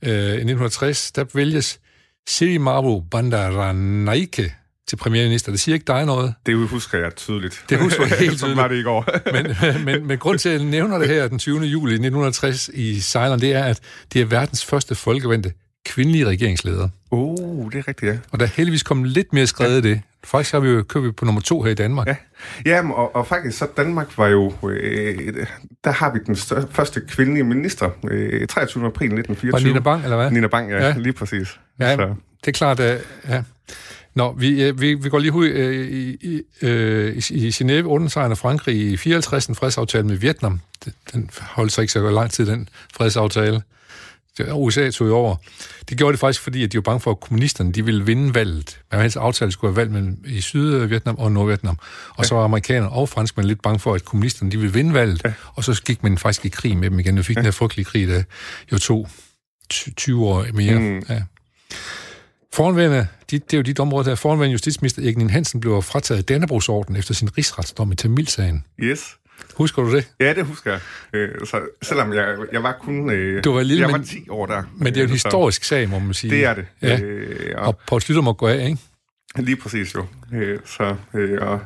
[0.02, 1.80] Øh, I 1960, der vælges
[2.28, 4.54] Siri Marbo Bandaranaike
[4.86, 5.52] til premierminister.
[5.52, 6.34] Det siger ikke dig noget.
[6.46, 7.64] Det husker jeg tydeligt.
[7.68, 8.56] Det husker jeg helt tydeligt.
[8.56, 9.06] var det i går.
[9.34, 11.60] men, men, men grund til, at jeg nævner det her den 20.
[11.60, 13.80] juli 1960 i Ceylon, det er, at
[14.12, 15.52] det er verdens første folkevendte
[15.84, 16.88] kvindelige regeringsleder.
[17.10, 18.18] Oh, det er rigtigt, ja.
[18.30, 19.88] Og der er heldigvis kommet lidt mere skrevet ja.
[19.88, 20.00] det.
[20.24, 22.06] Faktisk har vi jo købt på nummer to her i Danmark.
[22.06, 22.16] Ja,
[22.66, 24.52] ja og, og faktisk så Danmark var jo...
[24.68, 25.46] Øh,
[25.84, 28.86] der har vi den største, første kvindelige minister, øh, 23.
[28.86, 29.52] april 1924.
[29.52, 30.30] Var Nina Bang, eller hvad?
[30.30, 30.94] Nina Bang, ja, ja.
[30.96, 31.60] lige præcis.
[31.80, 32.14] Ja, så.
[32.40, 33.00] det er klart, at...
[33.28, 33.42] Ja.
[34.14, 38.76] Nå, vi, vi, vi går lige ud øh, i, i, øh, i Genève undertegner Frankrig
[38.76, 40.60] i 54 en fredsaftale med Vietnam.
[41.12, 43.62] Den holdt sig ikke så lang tid, den fredsaftale.
[44.52, 45.36] USA tog over.
[45.88, 48.34] Det gjorde det faktisk, fordi at de var bange for, at kommunisterne de ville vinde
[48.34, 48.80] valget.
[48.90, 51.78] Men hans aftale skulle være valg mellem i Sydvietnam og Nordvietnam.
[52.10, 52.28] Og ja.
[52.28, 55.20] så var amerikanerne og franskmænd lidt bange for, at kommunisterne de ville vinde valget.
[55.24, 55.32] Ja.
[55.54, 57.16] Og så gik man faktisk i krig med dem igen.
[57.16, 57.40] Vi fik ja.
[57.40, 58.22] den her frygtelige krig, der
[58.72, 59.08] jo tog
[59.70, 60.78] 20 år mere.
[60.78, 61.02] Mm.
[61.08, 61.22] Ja.
[62.54, 66.96] Foranværende, de, det er jo de områder, der foranværende justitsminister Erik Hansen blev frataget Dannebrogsorden
[66.96, 68.64] efter sin rigsretsdom i Tamilsagen.
[68.80, 69.16] Yes.
[69.54, 70.08] Husker du det?
[70.20, 70.80] Ja, det husker jeg.
[71.12, 73.10] Øh, så, selvom jeg, jeg var kun...
[73.10, 74.62] Øh, du var lille, jeg men, var 10 år der.
[74.76, 76.30] Men det er jo en øh, historisk sag, må man sige.
[76.30, 76.66] Det er det.
[76.82, 77.00] Ja.
[77.00, 78.78] Øh, og, og Poul Slytter må gå af, ikke?
[79.38, 80.06] Lige præcis jo.
[80.32, 81.60] Øh, så, øh, og,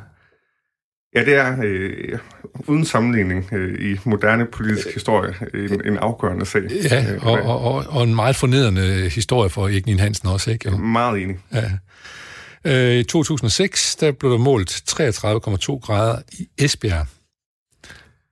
[1.15, 2.19] ja, det er øh,
[2.67, 6.63] uden sammenligning øh, i moderne politisk historie en, en afgørende sag.
[6.91, 10.71] Ja, øh, og, og, og, og en meget fornedrende historie for Erik Hansen også, ikke?
[10.71, 10.77] Jo.
[10.77, 11.37] Meget enig.
[11.53, 11.71] Ja.
[12.65, 17.07] Øh, I 2006, der blev der målt 33,2 grader i Esbjerg.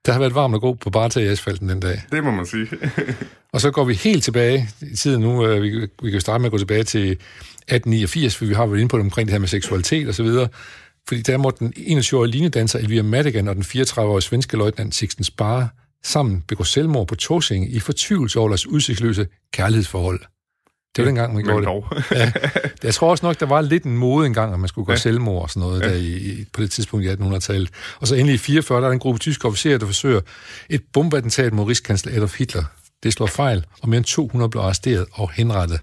[0.06, 2.02] Der har været varmt og god på bare i asfalten den dag.
[2.12, 2.68] Det må man sige.
[3.52, 5.46] og så går vi helt tilbage i tiden nu.
[5.46, 8.80] Øh, vi, vi kan starte med at gå tilbage til 1889, for vi har været
[8.80, 10.48] inde på det omkring det her med seksualitet og så videre.
[11.08, 15.68] Fordi der måtte den 21-årige linedanser Elvira Madigan og den 34-årige svenske løjtnant Sixten Spare
[16.04, 20.20] sammen begå selvmord på Torsing i fortvivlelse over deres udsigtsløse kærlighedsforhold.
[20.96, 22.04] Det var dengang, man gjorde det.
[22.10, 22.32] Ja.
[22.82, 24.96] Jeg tror også nok, der var lidt en mode engang, at man skulle gå ja.
[24.98, 25.88] selvmord og sådan noget ja.
[25.88, 27.70] der i, på det tidspunkt i 1800-tallet.
[28.00, 30.20] Og så endelig i 44, der er en gruppe tyske officerer, der forsøger
[30.70, 32.64] et bombeattentat mod rigskansler Adolf Hitler.
[33.02, 35.80] Det slår fejl, og mere end 200 blev arresteret og henrettet.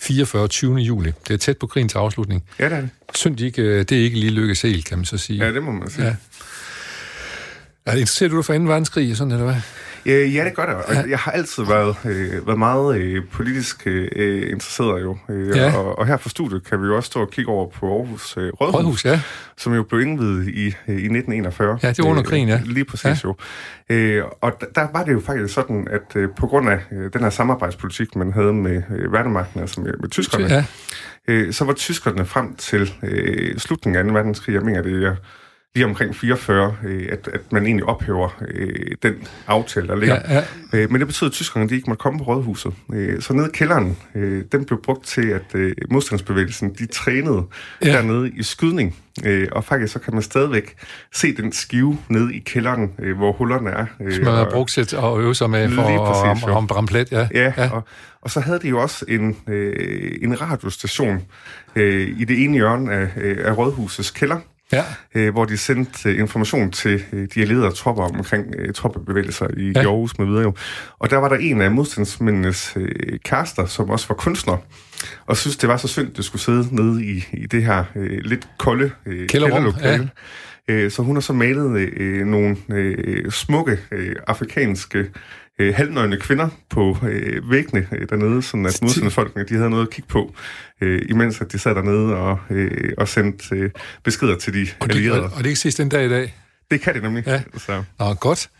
[0.00, 0.48] 44.
[0.48, 0.76] 20.
[0.76, 1.12] juli.
[1.28, 2.44] Det er tæt på krigens afslutning.
[2.58, 2.90] Ja, det er det.
[3.14, 5.44] Synd, de ikke, øh, det er ikke lige lykkes helt, kan man så sige.
[5.44, 6.06] Ja, det må man sige.
[6.06, 6.14] Ja.
[7.88, 8.64] Er det interesseret du for 2.
[8.64, 9.60] verdenskrig, sådan, eller hvad?
[10.06, 10.74] Øh, ja, det gør det.
[10.74, 15.16] Og jeg har altid været, øh, været meget øh, politisk øh, interesseret jo.
[15.28, 15.76] Øh, ja.
[15.76, 18.36] og, og her fra studiet kan vi jo også stå og kigge over på Aarhus
[18.36, 19.20] øh, Rådhus, Rådhus ja.
[19.56, 21.78] som jo blev indvidet i, øh, i 1941.
[21.82, 22.54] Ja, det var under krigen, ja.
[22.54, 23.16] Øh, lige præcis ja.
[23.24, 23.34] jo.
[23.90, 27.12] Øh, og der, der var det jo faktisk sådan, at øh, på grund af øh,
[27.12, 30.64] den her samarbejdspolitik, man havde med øh, værnemagten, altså med, med tyskerne, ja.
[31.28, 34.12] øh, så var tyskerne frem til øh, slutningen af 2.
[34.12, 35.16] verdenskrig, jeg mener det er
[35.78, 38.68] lige omkring 44, øh, at, at man egentlig ophæver øh,
[39.02, 39.14] den
[39.46, 40.20] aftale, der ligger.
[40.28, 40.42] Ja, ja.
[40.72, 42.72] Øh, men det betyder, at tyskerne de ikke måtte komme på rådhuset.
[42.94, 47.42] Øh, så nede i kælderen, øh, den blev brugt til, at øh, modstandsbevægelsen de trænede
[47.84, 47.92] ja.
[47.92, 48.96] dernede i skydning.
[49.24, 50.74] Øh, og faktisk så kan man stadigvæk
[51.14, 53.86] se den skive nede i kælderen, øh, hvor hullerne er.
[54.00, 57.12] Øh, Som man har brugt til at øve sig med for præcis, at ramme plet,
[57.12, 57.28] ja.
[57.34, 57.70] Ja, ja.
[57.70, 57.82] Og,
[58.22, 61.22] og så havde de jo også en, øh, en radiostation
[61.76, 64.38] øh, i det ene hjørne af, øh, af rådhusets kælder,
[64.72, 64.84] ja.
[65.14, 69.72] øh, hvor de sendte øh, information til øh, de allierede tropper omkring øh, troppebevægelser i
[69.76, 69.80] ja.
[69.80, 70.42] Aarhus med videre.
[70.42, 70.54] Jo.
[70.98, 74.56] Og der var der en af modstandsmændenes øh, kærester, som også var kunstner,
[75.26, 77.84] og synes det var så synd, at det skulle sidde nede i, i det her
[77.96, 80.10] øh, lidt kolde øh, kælderlokale.
[80.68, 80.74] Ja.
[80.74, 85.06] Øh, så hun har så malet øh, nogle øh, smukke øh, afrikanske
[85.58, 89.90] øh, halvnøgne kvinder på øh, væggene øh, dernede, sådan at modstandsfolkene de havde noget at
[89.90, 90.34] kigge på,
[90.80, 93.70] øh, imens at de sad dernede og, øh, og sendte øh,
[94.04, 95.22] beskeder til de og allierede.
[95.22, 96.34] Og, og det ikke ses den dag i dag?
[96.70, 97.26] Det kan det nemlig.
[97.26, 97.42] Ja.
[97.58, 97.82] Så.
[97.98, 98.50] Nå, godt.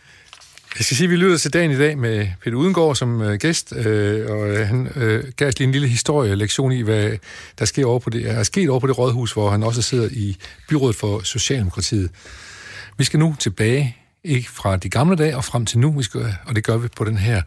[0.77, 3.35] Jeg skal sige, at vi lytter til dagen i dag med Peter Udengård som øh,
[3.35, 7.11] gæst, øh, og øh, han øh, gav os lige en lille historielektion i, hvad
[7.59, 10.09] der sker over på det, er sket over på det rådhus, hvor han også sidder
[10.11, 10.37] i
[10.69, 12.11] byrådet for Socialdemokratiet.
[12.97, 16.35] Vi skal nu tilbage ikke fra de gamle dage og frem til nu, vi skal,
[16.45, 17.41] og det gør vi på den her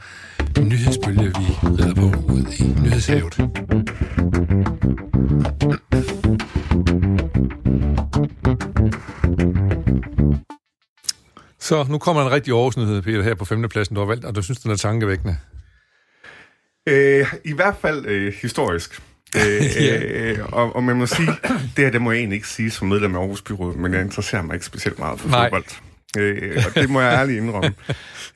[0.60, 3.36] nyhedsbølge, vi rider på ud i nyhedshavet.
[11.60, 14.42] Så nu kommer en rigtig årsnyhed, Peter, her på femtepladsen, du har valgt, og du
[14.42, 15.36] synes, den er tankevækkende.
[16.88, 19.00] Øh, I hvert fald øh, historisk.
[19.36, 21.28] Øh, øh, og, og man må sige,
[21.76, 24.02] det her det må jeg egentlig ikke sige som medlem af Aarhus Byråd, men jeg
[24.02, 25.44] interesserer mig ikke specielt meget for Nej.
[25.44, 25.64] fodbold.
[26.18, 27.72] Øh, og det må jeg ærligt indrømme.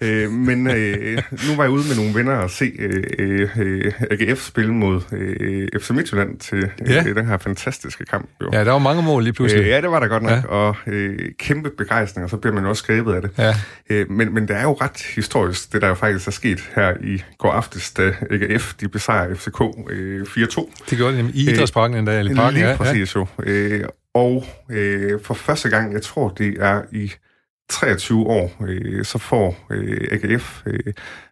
[0.00, 2.72] øh, men øh, nu var jeg ude med nogle venner og se
[3.18, 7.02] øh, øh, AGF spille mod øh, FC Midtjylland til øh, Ja.
[7.02, 8.28] den her fantastiske kamp.
[8.42, 8.50] Jo.
[8.52, 9.62] Ja, der var mange mål lige pludselig.
[9.62, 10.36] Øh, ja, det var der godt nok, Ja.
[10.36, 10.46] ja.
[10.46, 13.30] og øh, kæmpe begejstring, og så bliver man jo også grebet af det.
[13.38, 13.54] Ja.
[13.90, 16.94] Øh, men, men det er jo ret historisk, det der jo faktisk er sket her
[17.00, 19.60] i går aftes, da AGF de besejrer FCK
[19.90, 20.72] øh, 4-2.
[20.90, 22.54] Det gjorde nemlig i idrætsparken endda, eller i parken.
[22.54, 22.76] Lige ja, ja.
[22.76, 23.26] præcis jo.
[23.42, 27.12] Øh, og øh, for første gang, jeg tror det er i
[27.68, 30.78] 23 år, øh, så får øh, AGF øh,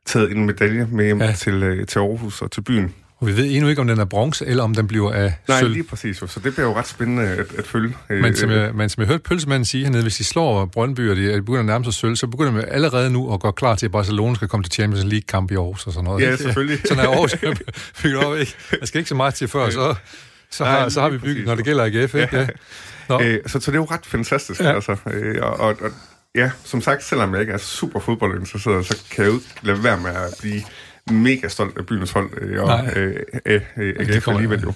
[0.07, 1.27] taget en medalje med hjem Ja.
[1.27, 1.33] ja.
[1.33, 2.95] til, øh, til Aarhus og til byen.
[3.19, 5.61] Og vi ved endnu ikke, om den er bronze, eller om den bliver af Nej,
[5.61, 5.73] sølv.
[5.73, 6.27] lige præcis jo.
[6.27, 7.97] Så det bliver jo ret spændende at, at følge.
[8.11, 11.11] Øh, Men som, jeg, men som jeg hørte pølsemanden sige hernede, hvis de slår Brøndby,
[11.11, 13.51] og de, de begynder at nærme sig sølv, så begynder man allerede nu at gå
[13.51, 16.23] klar til, at Barcelona skal komme til Champions League-kamp i Aarhus og sådan noget.
[16.23, 16.79] Ja, selvfølgelig.
[16.89, 17.35] sådan er Aarhus
[18.03, 18.55] bygget op, ikke?
[18.81, 19.95] Der skal ikke så meget til før, så,
[20.51, 21.47] så, har, Nej, så har vi bygget, præcis.
[21.47, 22.37] når det gælder AGF, ikke?
[22.39, 22.47] Ja.
[23.09, 24.69] Nå, Øh, så, så det er jo ret fantastisk, Ja.
[24.69, 24.75] ja.
[24.75, 24.97] altså.
[25.13, 25.91] Øh, og, og, og
[26.35, 29.85] ja, som sagt, selvom jeg ikke er super fodboldinteresseret, så kan jeg jo ikke lade
[29.85, 30.63] være med at blive
[31.11, 32.93] mega stolt af byens hold, øh, og Nej.
[32.97, 34.73] øh, øh, øh, AGF kommer- alligevel jo.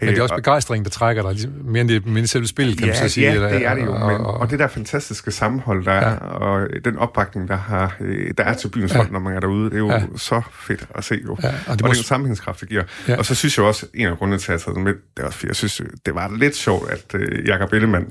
[0.00, 2.18] men det er også Øh, og- begejstring, der trækker dig, ligesom, mere end det, mere
[2.18, 3.26] end selve spillet, kan ja, man så sige.
[3.26, 3.92] Ja, eller- det er det jo.
[3.94, 7.96] og- Men, og- og det der fantastiske sammenhold, der er, og den opbakning, der, har,
[8.00, 8.96] øh, der er til byens Ja.
[8.96, 9.94] hold, når man er derude, det er jo Ja.
[9.94, 10.02] ja.
[10.16, 11.36] så fedt at se jo.
[11.42, 12.82] Ja, Ja, og det og må- den sammenhængskraft, det giver.
[13.08, 13.12] Ja.
[13.12, 13.18] Ja.
[13.18, 15.22] Og så synes jeg også, en af grundene til, at jeg har taget med, det
[15.22, 18.06] er også, jeg synes, det var lidt sjovt, at øh, Jakob Ellemann,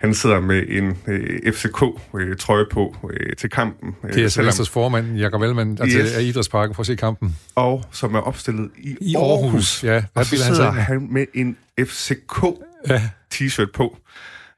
[0.00, 3.94] han sidder med en øh, FCK-trøje på øh, til kampen.
[4.04, 6.12] Øh, Det er selvom- Venstres formand, Jakob Ellemann, altså Yes.
[6.16, 7.09] af Idrætsparken, for at se kampen.
[7.54, 9.90] Og som er opstillet i, I Aarhus, ja.
[9.90, 13.96] Hvad Og så han sidder han med en FCK-t-shirt på.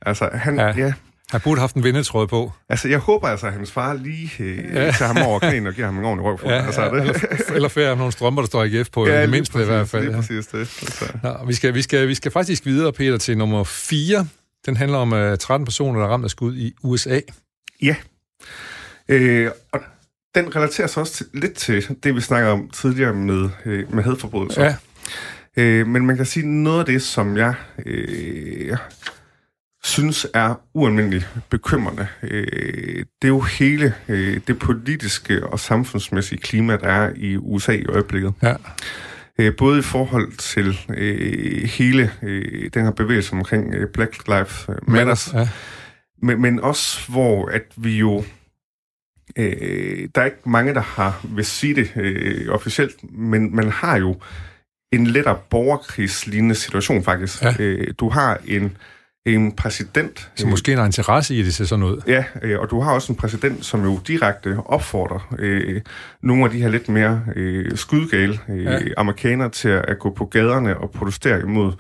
[0.06, 0.66] Altså, han, Ja.
[0.66, 0.72] ja.
[0.76, 0.92] ja
[1.30, 2.52] Han burde have haft en vindetråd på.
[2.68, 4.84] Altså, jeg håber altså, at hans far lige øh, Ja.
[4.84, 4.90] ja.
[4.90, 6.50] tager ham over knæene og giver ham en ordentlig røv for.
[6.50, 9.22] Ja, altså, ja, det, eller, eller færre nogle strømper, der står AGF på, ja, ja,
[9.22, 10.10] det mindste i hvert fald.
[10.10, 10.16] Ja.
[10.16, 10.58] præcis det.
[10.58, 11.04] Altså.
[11.22, 14.26] Nå, vi, skal, vi, skal, vi skal faktisk videre, Peter, til nummer 4.
[14.66, 17.20] Den handler om uh, 13 personer, der er ramt af skud i USA.
[17.82, 17.94] Ja.
[19.08, 19.80] Øh, og
[20.34, 24.02] den relaterer sig også til, lidt til det, vi snakker om tidligere med, øh, med
[24.04, 24.64] hadforbrydelser.
[24.64, 24.74] Ja,
[25.56, 27.54] Øh, men man kan sige, noget af det, som jeg
[27.86, 28.76] øh,
[29.84, 32.46] synes er ualmindeligt bekymrende, øh,
[32.98, 37.84] det er jo hele øh, det politiske og samfundsmæssige klima, der er i USA i
[37.86, 38.32] øjeblikket.
[38.42, 38.54] ja,
[39.38, 44.66] Øh, både i forhold til øh, hele øh, den her bevægelse omkring øh, Black Lives
[44.88, 45.48] Matters, Ja.
[46.22, 48.24] men, men også hvor at vi jo
[49.36, 53.96] øh, der er ikke mange, der har vil sige det øh, officielt, men man har
[53.98, 54.16] jo
[54.92, 57.42] en lettere borgerkrigslignende situation faktisk.
[57.42, 57.54] Ja.
[57.58, 58.76] Øh, du har en,
[59.26, 62.02] en præsident, Så måske en har interesse i, at det ser sådan ud.
[62.06, 65.80] Ja, øh, og du har også en præsident, som jo direkte opfordrer øh,
[66.22, 68.78] nogle af de her lidt mere øh, skydgale øh, ja.
[68.96, 71.72] amerikanere til at, at gå på gaderne og protestere imod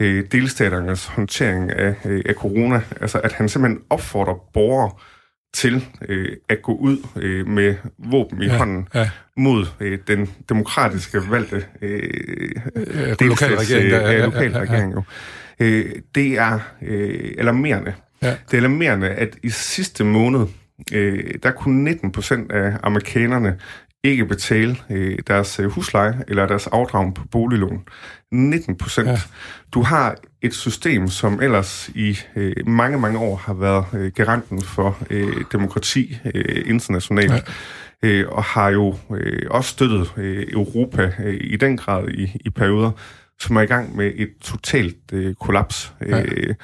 [0.00, 2.80] øh, delstaternes håndtering af, øh, af corona.
[3.00, 4.90] Altså at han simpelthen opfordrer borgere
[5.56, 9.10] til øh, at gå ud øh, med våben i Ja, hånden ja.
[9.36, 12.02] mod øh, den demokratiske valgte øh,
[12.76, 13.90] Øh, delstats- lokal regering.
[13.90, 15.02] Der, øh, ja, lokal regering jo.
[15.60, 15.84] Øh,
[16.14, 17.92] det er øh, alarmerende.
[18.22, 18.30] Ja.
[18.30, 20.46] Det er alarmerende, at i sidste måned,
[20.92, 23.58] øh, der kunne 19 procent af amerikanerne
[24.04, 27.82] ikke betale øh, deres øh, husleje eller deres afdrag på boliglån.
[28.32, 29.06] 19 procent.
[29.06, 29.12] Ja.
[29.12, 29.18] Ja.
[29.74, 34.62] Du har et system, som ellers i øh, mange, mange år har været øh, garanten
[34.62, 37.32] for øh, demokrati øh, internationalt.
[37.32, 38.08] Ja.
[38.08, 42.50] Øh, og har jo øh, også støttet øh, Europa øh, i den grad i, i
[42.50, 42.90] perioder,
[43.40, 45.92] som er i gang med et totalt øh, kollaps.
[46.06, 46.22] Ja.
[46.22, 46.54] Øh,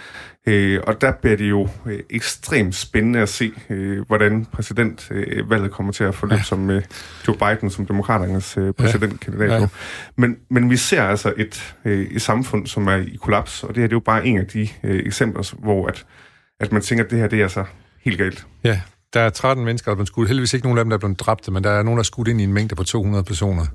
[0.46, 5.92] øh, og der bliver det jo øh, ekstremt spændende at se, øh, hvordan præsidentvalget kommer
[5.92, 6.42] til at forløbe Ja.
[6.42, 6.82] som med
[7.28, 9.50] Joe Biden som demokraternes øh, præsidentkandidat.
[9.50, 9.56] Ja.
[9.60, 9.66] Ja.
[10.16, 13.76] Men, men vi ser altså et, øh, et samfund, som er i kollaps, og det
[13.76, 16.04] her det er jo bare en af de øh, eksempler, hvor at,
[16.60, 17.64] at man tænker, at det her det er altså
[18.04, 18.46] helt galt.
[18.64, 18.80] Ja,
[19.14, 20.28] der er 13 mennesker, der er blevet skudt.
[20.28, 22.04] Heldigvis ikke nogen af dem, der er blevet dræbt, men der er nogen, der er
[22.04, 23.66] skudt ind i en mængde på 200 personer.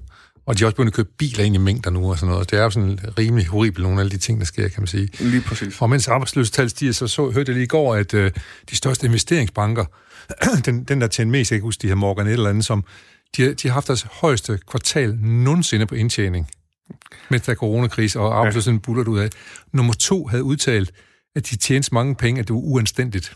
[0.47, 2.51] Og de er også begyndt at købe biler ind i mængder nu og sådan noget.
[2.51, 5.09] Det er jo sådan rimelig horribelt, nogle af de ting, der sker, kan man sige.
[5.19, 5.81] Lige præcis.
[5.81, 8.31] Og mens arbejdsløshedstal stiger, så, så hørte jeg lige i går, at øh,
[8.69, 9.85] de største investeringsbanker,
[10.65, 12.83] den, den der tjener mest, jeg kan huske, de her Morgan et eller andet, som,
[13.37, 16.47] de, har- de har haft deres højeste kvartal nogensinde på indtjening,
[17.29, 19.29] mens der er coronakrise og arbejdsløsheden buller ud af.
[19.73, 20.91] Nummer to havde udtalt,
[21.35, 23.35] at de tjente så mange penge, at det var uanstændigt.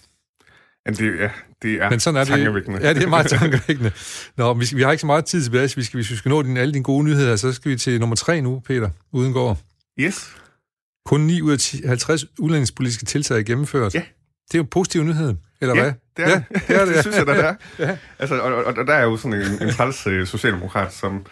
[0.85, 1.29] Ja, det, ja,
[1.61, 2.27] det er Men sådan er det.
[2.33, 2.79] tankevækkende.
[2.81, 3.91] Ja, det er meget tankevækkende.
[4.37, 6.15] Nå, vi, skal, vi har ikke så meget tid tilbage, så vi skal, hvis vi
[6.15, 8.89] skal nå din, alle dine gode nyheder, så skal vi til nummer tre nu, Peter
[9.11, 9.57] Udengård.
[9.99, 10.29] Yes.
[11.05, 13.93] Kun 9 ud af 10, 50 udlændingspolitiske tiltag er gennemført.
[13.95, 13.99] Ja.
[14.47, 15.93] Det er jo en positiv nyhed, eller Ja, hvad?
[16.17, 16.67] det er ja, det.
[16.67, 17.55] det, er det, det synes jeg, det er.
[17.79, 17.97] Ja.
[18.19, 21.25] Altså, og, og, og der er jo sådan en, en træls øh, socialdemokrat, som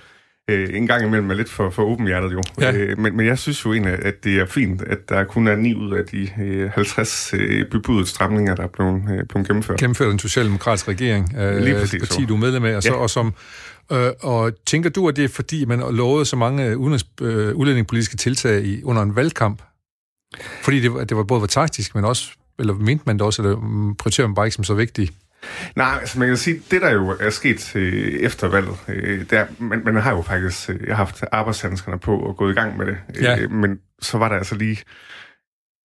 [0.49, 2.41] øh, en gang imellem er lidt for, for åbenhjertet jo.
[2.61, 2.71] Ja.
[2.73, 5.55] Øh, men, men jeg synes jo egentlig, at det er fint, at der kun er
[5.55, 9.79] 9 ud af de øh, 50 øh, bebudet stramninger, der er blevet, øh, blevet gennemført.
[9.79, 12.27] gennemført en socialdemokratisk regering, øh, Lige præcis, parti, jo.
[12.27, 12.95] du er medlem af, og, så, Ja.
[12.95, 13.33] og som
[13.91, 18.17] øh, og tænker du, at det er fordi, man lovede så mange udenrigs, øh, udlændingepolitiske
[18.17, 19.61] tiltag i, under en valgkamp?
[20.63, 22.29] Fordi det, var- det var både var taktisk, men også,
[22.59, 25.13] eller mente man det også, eller mm, prioriterer man bare ikke som så vigtigt?
[25.75, 29.33] Nej, altså man kan sige, det der jo er sket øh, efter valget, øh, det
[29.33, 32.85] er, man, man har jo faktisk øh, haft arbejdshandskerne på og gået i gang med
[32.85, 32.97] det.
[33.21, 33.39] Ja.
[33.39, 34.77] Øh, men så var der altså lige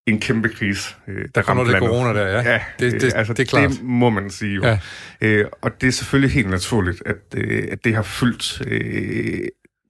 [0.06, 2.14] en kæmpe krise, øh, der kom noget ramte lidt landet.
[2.14, 2.52] corona der, ja.
[2.52, 3.70] ja Det- det- øh, altså, det er klart.
[3.70, 4.62] Det må man sige jo.
[4.64, 4.78] Ja.
[5.20, 9.38] Øh, og det er selvfølgelig helt naturligt, at, øh, at det har fyldt øh,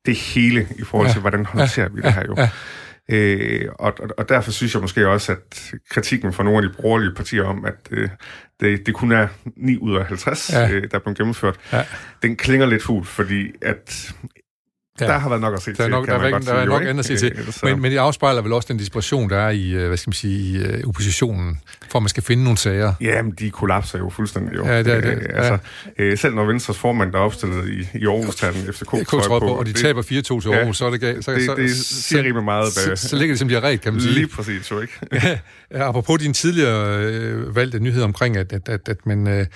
[0.06, 1.12] det hele i forhold Ja.
[1.12, 2.34] til, hvordan håndterer vi det her jo.
[2.38, 2.48] ja.
[3.08, 6.82] Øh, og, og, og derfor synes jeg måske også, at kritikken fra nogle af de
[6.82, 8.08] borgerlige partier om, at øh,
[8.60, 10.70] det, det kun er 9 ud af 50, Ja.
[10.70, 11.84] øh, der er blevet gennemført, Ja.
[12.22, 14.12] den klinger lidt fugl, fordi at
[15.00, 15.04] Ja.
[15.06, 15.12] ja.
[15.12, 16.46] der har været nok at se Der er til, nok, kan der er, man godt
[16.46, 17.52] der er nok andet at se Øh, til.
[17.52, 20.08] så- Men, men det afspejler vel også den desperation, der er i, øh, hvad skal
[20.08, 22.92] man sige, i øh, oppositionen, for at man skal finde nogle sager.
[23.00, 24.54] Ja, men de kollapser jo fuldstændig.
[24.56, 24.66] Jo.
[24.66, 25.12] Ja, det er det.
[25.12, 25.58] Øh, altså,
[25.98, 29.10] øh, selv når Venstres formand, der er opstillet i, i Aarhus, tager den FCK K
[29.10, 30.56] på, og de det, taber 4-2 til Ja.
[30.58, 31.24] Aarhus, så er det galt.
[31.24, 32.72] Så, det, så, det så, siger rimelig meget.
[32.72, 34.14] så, Hvad, så ligger det som diarré, kan man sige.
[34.14, 34.92] lige præcis jo, ikke?
[35.74, 39.46] Ja, apropos din tidligere øh, valgte nyhed omkring, at, at, at, at, man, øh,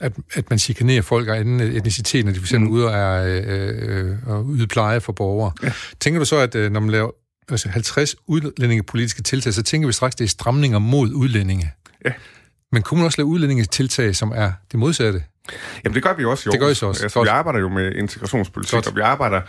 [0.00, 2.68] at, at man chikanerer folk af anden etnicitet, når de fx mm.
[2.68, 5.52] ude og er øh, øh, yde pleje for borgere.
[5.62, 5.72] Ja.
[6.00, 7.10] Tænker du så, at øh, når man laver
[7.48, 11.72] altså 50 udlændingepolitiske tiltag, så tænker vi straks, det er stramninger mod udlændinge.
[12.04, 12.12] Ja.
[12.72, 15.22] Men kunne man også lave udlændingetiltag, som er det modsatte?
[15.84, 16.78] Jamen, det gør vi også i Det gør I Aarhus.
[16.78, 17.02] så også.
[17.02, 18.86] Altså, vi arbejder jo med integrationspolitik, Godt.
[18.86, 19.40] og vi arbejder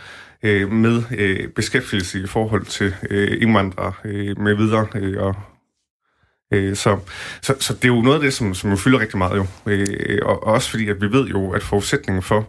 [0.42, 4.86] øh, med øh, beskæftigelse i forhold til øh, indvandrere øh, med videre.
[4.94, 5.34] Øh, og,
[6.50, 6.98] øh, så,
[7.42, 9.46] så, så det er jo noget af det, som, som fylder rigtig meget jo.
[9.66, 12.48] Øh, og, og også fordi, at vi ved jo, at forudsætningen for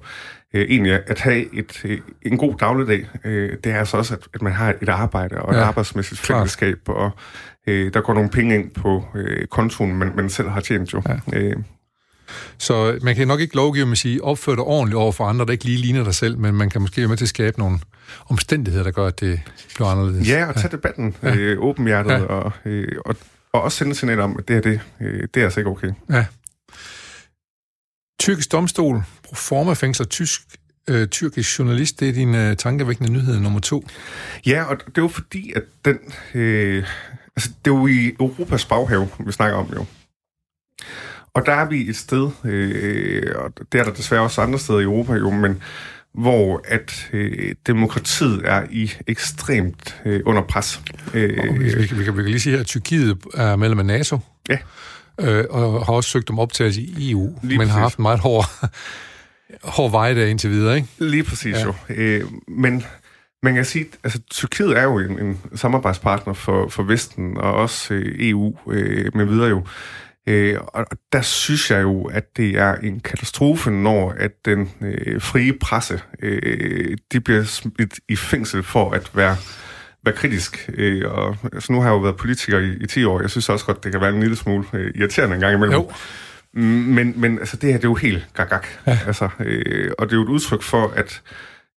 [0.54, 4.20] øh, egentlig at have et, øh, en god dagligdag, øh, det er altså også, at,
[4.34, 7.12] at man har et arbejde og et Ja, arbejdsmæssigt fællesskab, og
[7.68, 11.02] øh, der går nogle penge ind på øh, kontoen, man, man selv har tjent jo.
[11.34, 11.39] Ja.
[11.39, 11.56] Øh,
[12.58, 15.45] Så man kan nok ikke lovgive med at sige, opfør dig ordentligt over for andre,
[15.45, 17.60] der ikke lige ligner dig selv, men man kan måske være med til at skabe
[17.60, 17.80] nogle
[18.30, 19.39] omstændigheder, der gør, at det
[19.76, 20.30] bliver anderledes.
[20.30, 21.36] Ja, og tage debatten ja.
[21.36, 22.20] øh, åbenhjertet, ja.
[22.24, 23.16] og, øh, og,
[23.54, 25.91] og også sende signal om, at det her, det, øh, det er altså ikke okay.
[26.10, 26.26] Ja.
[28.20, 30.41] Tyrkisk domstol, proforma fængsler tysk,
[30.89, 33.88] øh, tyrkisk journalist, det er din øh, tankevækkende nyhed nummer to.
[34.45, 35.99] Ja, og det er jo fordi, at den...
[36.34, 36.88] Øh,
[37.36, 39.86] altså, det er jo i Europas baghave, vi snakker om jo.
[41.34, 44.80] Og der er vi et sted, øh, og det er der desværre også andre steder
[44.80, 45.64] i Europa jo, men
[46.14, 50.82] hvor at øh, demokratiet er i ekstremt øh, under pres.
[51.14, 53.55] Øh, Og vi, vi, kan, vi, kan, vi kan lige sige her, at Tyrkiet er
[53.55, 54.57] medlem af NATO, Ja.
[55.22, 57.82] øh, og har også søgt om optagelse i EU, Lige men har præcis.
[57.82, 58.45] haft en meget hård,
[59.64, 60.88] hård vej der indtil videre, ikke?
[60.99, 61.64] Lige præcis Ja.
[61.64, 61.74] jo.
[61.89, 62.84] Øh, men
[63.43, 67.93] man kan sige, altså Tyrkiet er jo en, en samarbejdspartner for, for Vesten, og også
[67.93, 69.64] øh, EU øh, med videre jo.
[70.28, 75.22] Øh, og der synes jeg jo, at det er en katastrofe, når at den øh,
[75.22, 79.38] frie presse, øh, de bliver smidt i fængsel for at være
[80.05, 80.69] være kritisk.
[80.74, 83.22] Øh, og, altså, nu har jeg jo været politiker i, i 10 år.
[83.22, 85.74] Jeg synes også godt, det kan være en lille smule øh, irriterende en gang imellem.
[85.74, 85.91] Jo.
[86.53, 88.67] Mm, Men, men altså, det her, det er jo helt gagak.
[88.88, 88.99] Ja.
[89.07, 91.22] Altså, øh, og det er jo et udtryk for, at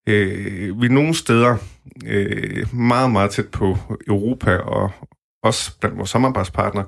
[0.08, 1.56] øh, vi nogle steder
[2.06, 3.78] øh, meget, meget tæt på
[4.08, 4.90] Europa, og
[5.42, 6.84] også blandt vores samarbejdspartnere,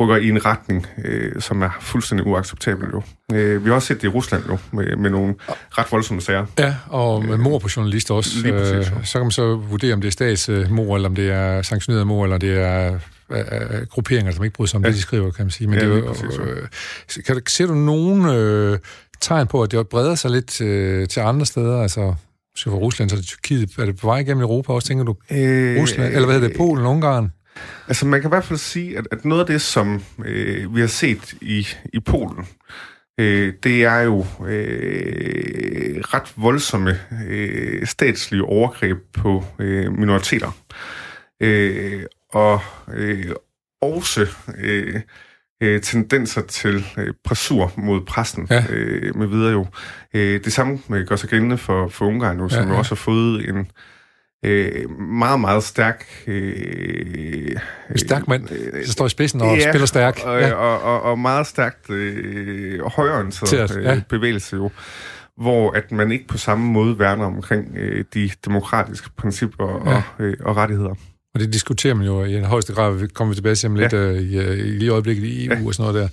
[0.00, 3.02] rykker i en retning, øh, som er fuldstændig uacceptabel jo.
[3.32, 6.46] Øh, vi har også set det i Rusland jo, med, med nogle ret voldsomme sager.
[6.58, 8.30] Ja, og med mor på journalister også.
[8.42, 9.04] Lige præcis, øh, jo.
[9.04, 12.24] så kan man så vurdere, om det er statsmor, eller om det er sanktioneret mor,
[12.24, 12.98] eller det er
[13.30, 14.88] øh, øh, grupperinger, som ikke bryder sig om ja.
[14.88, 15.68] Det, de skriver, kan man sige.
[15.68, 16.44] Men Ja, det er jo, præcis, jo.
[16.44, 16.68] øh,
[17.26, 18.78] kan du, ser du nogen øh,
[19.20, 21.82] tegn på, at det breder sig lidt øh, til andre steder?
[21.82, 22.14] Altså,
[22.56, 23.70] så for Rusland, så er det Tyrkiet.
[23.78, 25.14] Er det på vej igennem Europa også, tænker du?
[25.30, 27.32] Øh, Rusland, eller hvad hedder det, Polen, Ungarn?
[27.88, 30.80] Altså, man kan i hvert fald sige, at, at noget af det, som øh, vi
[30.80, 32.46] har set i, i Polen,
[33.20, 36.98] øh, det er jo øh, ret voldsomme
[37.28, 40.56] øh, statslige overgreb på øh, minoriteter.
[41.40, 42.60] Øh, og
[42.94, 43.30] øh,
[43.82, 44.26] også
[44.58, 45.00] øh,
[45.62, 48.64] øh, tendenser til øh, pressur mod præsten Ja.
[48.70, 49.66] øh, med videre jo.
[50.14, 52.72] Øh, det samme øh, gør sig gældende for, for Ungarn nu, som Ja, ja, ja.
[52.72, 53.70] jo også har fået en
[54.42, 56.06] øh, meget, meget stærk...
[56.26, 57.56] Øh,
[57.90, 60.20] en stærk mand, øh, der står i spidsen og ja, spiller stærk.
[60.24, 60.52] Og, ja.
[60.52, 64.00] og, og, og meget stærkt øh, højorienteret øh, ja.
[64.08, 64.70] bevægelse jo
[65.40, 69.96] hvor at man ikke på samme måde værner omkring øh, de demokratiske principper ja.
[69.96, 70.94] og, øh, og rettigheder.
[71.34, 73.74] Og det diskuterer man jo i en højeste grad, vi kommer vi tilbage til om
[73.74, 73.98] lidt ja.
[73.98, 75.66] øh, i, øh, i lige øjeblikket i EU ja.
[75.66, 76.08] og sådan noget der.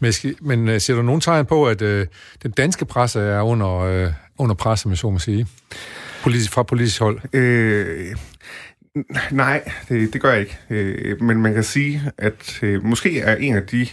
[0.00, 2.06] Men, men øh, ser du nogen tegn på, at øh,
[2.42, 5.46] den danske presse er under, øh, under pres, om jeg så må sige,
[6.24, 7.20] politisk, fra politisk hold?
[7.32, 8.16] Øh,
[9.30, 10.58] nej, det, det gør jeg ikke.
[10.70, 13.86] Øh, men man kan sige, at øh, måske er en af de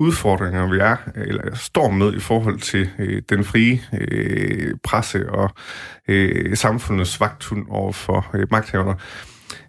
[0.00, 5.50] udfordringer, vi er, eller står med i forhold til øh, den frie øh, presse og
[6.08, 8.94] øh, samfundets vagthund over for øh, magthaverne,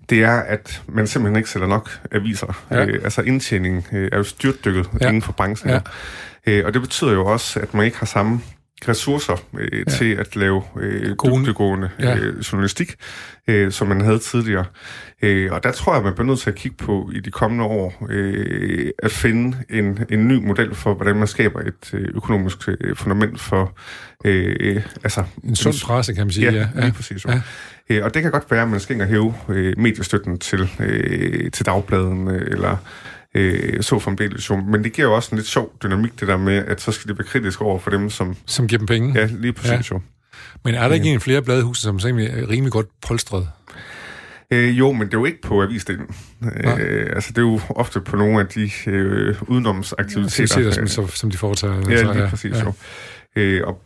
[0.10, 2.66] det er, at man simpelthen ikke sælger nok aviser.
[2.72, 2.86] Ja.
[2.86, 5.08] Øh, altså indtjeningen øh, er jo styrtdykket ja.
[5.08, 5.70] inden for branchen.
[5.70, 5.80] Ja.
[6.48, 8.42] Øh, og det betyder jo også, at man ikke har samme
[8.88, 9.84] ressourcer øh, ja.
[9.84, 12.18] til at lave øh, dybdegående ja.
[12.18, 12.96] øh, journalistik,
[13.48, 14.66] øh, som man havde tidligere.
[15.22, 17.64] Øh, og der tror jeg, man bliver nødt til at kigge på i de kommende
[17.64, 22.58] år, øh, at finde en, en ny model for, hvordan man skaber et øh, økonomisk
[22.68, 23.78] øh, fundament for...
[24.26, 26.52] Øh, altså, en sund presse, kan man sige.
[26.52, 26.82] Ja, ja.
[26.82, 27.26] lige præcis.
[27.26, 27.42] Ja.
[27.90, 31.52] Øh, og det kan godt være, at man skal ikke hæve øh, mediestøtten til, øh,
[31.52, 32.78] til dagbladen, øh, eller
[33.36, 34.56] øh, så fremdeles jo.
[34.56, 37.10] Men det giver jo også en lidt sjov dynamik, det der med, at så skal
[37.10, 38.36] det være kritisk over for dem, som...
[38.46, 39.20] Som giver dem penge?
[39.20, 39.96] Ja, lige præcis ja.
[39.96, 40.02] jo.
[40.66, 43.48] Men er der ikke en flere bladehuse, som er rimelig godt polstret?
[44.54, 46.16] Øh, jo, men det er jo ikke på avisdelen.
[46.44, 50.62] Øh, altså, det er jo ofte på nogle af de øh, udenomsaktiviteter.
[50.62, 51.74] Ja, som, som, som de foretager.
[51.74, 52.64] Ja, altså, lige præcis ja.
[52.64, 52.74] jo.
[53.36, 53.82] Øh, og,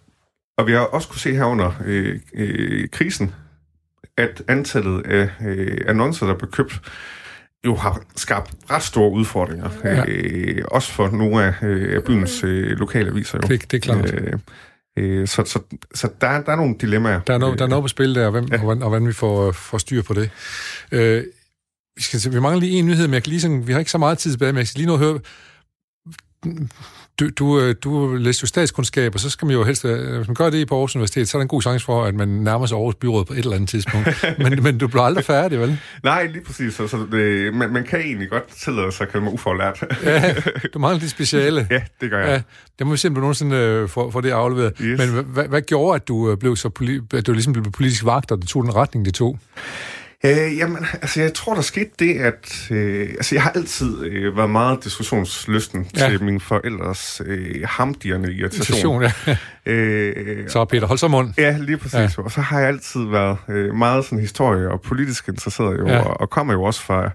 [0.57, 3.33] og vi har også kunne se her under øh, øh, krisen,
[4.17, 6.81] at antallet af øh, annoncer, der blev købt,
[7.65, 9.69] jo har skabt ret store udfordringer.
[9.83, 10.03] Ja.
[10.07, 13.39] Øh, også for nogle af, øh, byens øh, lokale aviser.
[13.43, 13.47] Jo.
[13.47, 14.13] Det, det er klart.
[14.13, 14.33] Øh,
[14.97, 15.59] øh, så så,
[15.93, 17.19] så der, der er nogle dilemmaer.
[17.19, 18.55] Der er, no, der er noget på spil der, og, hvem, ja.
[18.55, 20.29] og, hvordan, og hvordan vi får, får styr på det.
[20.91, 21.23] Øh,
[21.95, 23.91] vi, skal, vi mangler lige en nyhed, men jeg kan lige sådan, vi har ikke
[23.91, 25.19] så meget tid tilbage, men jeg skal lige nu høre,
[27.19, 30.27] du, du, øh, du læser jo statskundskab, og så skal man jo helst, øh, hvis
[30.27, 32.27] man gør det på Aarhus Universitet, så er der en god chance for, at man
[32.27, 34.07] nærmer sig Aarhus Byråd på et eller andet tidspunkt.
[34.43, 35.79] men, men du bliver aldrig færdig, vel?
[36.03, 36.73] Nej, lige præcis.
[36.73, 39.83] Så, så det, man, man kan egentlig godt tillade sig at kalde mig uforlært.
[40.03, 40.35] ja,
[40.73, 41.67] du mangler de speciale.
[41.71, 42.29] Ja, det gør jeg.
[42.29, 42.41] Ja,
[42.79, 44.73] det må vi se, om du nogensinde øh, får, får det afleveret.
[44.81, 44.99] Yes.
[44.99, 48.31] Men hvad, hvad gjorde, at du blev så poli- at du ligesom blev politisk vagt,
[48.31, 49.39] og det tog den retning, det tog?
[50.25, 54.37] Øh, jamen, altså jeg tror, der skete det, at øh, altså, jeg har altid øh,
[54.37, 56.09] været meget diskussionslysten ja.
[56.09, 59.03] til mine forældres øh, hamdierne irritation.
[59.03, 59.71] irritation ja.
[59.71, 61.33] øh, så Peter, hold så mund.
[61.37, 62.17] Ja, lige præcis.
[62.17, 62.23] Ja.
[62.23, 65.99] Og så har jeg altid været øh, meget sådan historie- og politisk interesseret, jo, ja.
[65.99, 67.11] og, og kommer jo også fra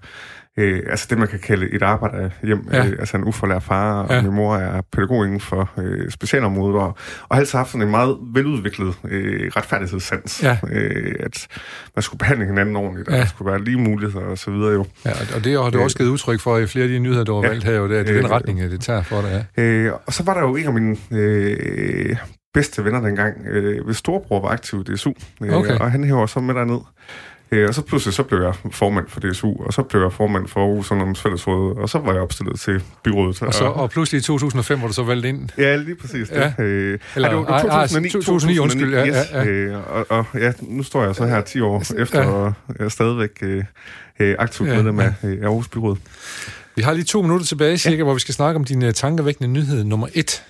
[0.59, 2.69] øh, altså det, man kan kalde et arbejde hjem.
[2.73, 2.87] Ja.
[2.87, 4.23] Øh, altså en uforlært far, og ja.
[4.23, 6.87] min mor er pædagog inden for øh, specialområdet, og,
[7.29, 10.43] og har altid haft sådan en meget veludviklet øh, retfærdighedssans.
[10.43, 10.59] Ja.
[10.71, 11.47] Øh, at
[11.97, 13.15] man skulle behandle hinanden ordentligt, ja.
[13.15, 14.87] og der skulle være lige muligheder og så videre jo.
[15.05, 17.35] Ja, og det har du også givet udtryk for i flere af de nyheder, du
[17.35, 17.49] har ja.
[17.49, 19.47] valgt her, jo, det er, er den øh, retning, det tager for dig.
[19.57, 19.63] Ja.
[19.63, 22.17] Øh, og så var der jo en af mine øh,
[22.55, 25.79] bedste venner dengang, øh, hvis storebror var aktiv i DSU, øh, okay.
[25.79, 26.81] og han hæver så med derned.
[27.51, 30.49] Øh, og så pludselig så blev jeg formand for DSU, og så blev jeg formand
[30.49, 33.43] for Aarhus Ungdoms Fællesråd, og så var jeg opstillet til byrådet.
[33.43, 35.49] Og, så, og pludselig i 2005 var du så valgt ind?
[35.59, 36.31] Ja, lige præcis.
[36.31, 36.53] Ja.
[36.59, 36.65] Det.
[36.65, 38.95] Øh, Eller, det var 2009, 2009, undskyld.
[38.95, 39.47] Ja, yes, ja, ja.
[39.47, 42.29] Øh, og, og ja, nu står jeg så her 10 år efter, ja.
[42.29, 43.65] og jeg er stadigvæk øh,
[44.21, 45.29] øh aktivt ja, medlem af ja.
[45.29, 45.97] Aarhus Byråd.
[46.77, 48.03] Vi har lige to minutter tilbage, cirka, ja.
[48.03, 50.43] hvor vi skal snakke om din tankevækkende nyhed nummer et.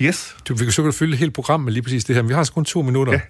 [0.00, 0.36] Yes.
[0.48, 2.38] Du, vi kan så fylde hele programmet med lige præcis det her, men vi har
[2.38, 3.12] altså kun to minutter.
[3.12, 3.20] Ja.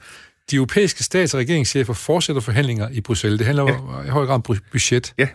[0.51, 3.39] De europæiske stats- og regeringschefer fortsætter forhandlinger i Bruxelles.
[3.39, 4.07] Det handler ja.
[4.07, 4.43] i høj grad om
[4.73, 5.15] budget.
[5.19, 5.29] Ja.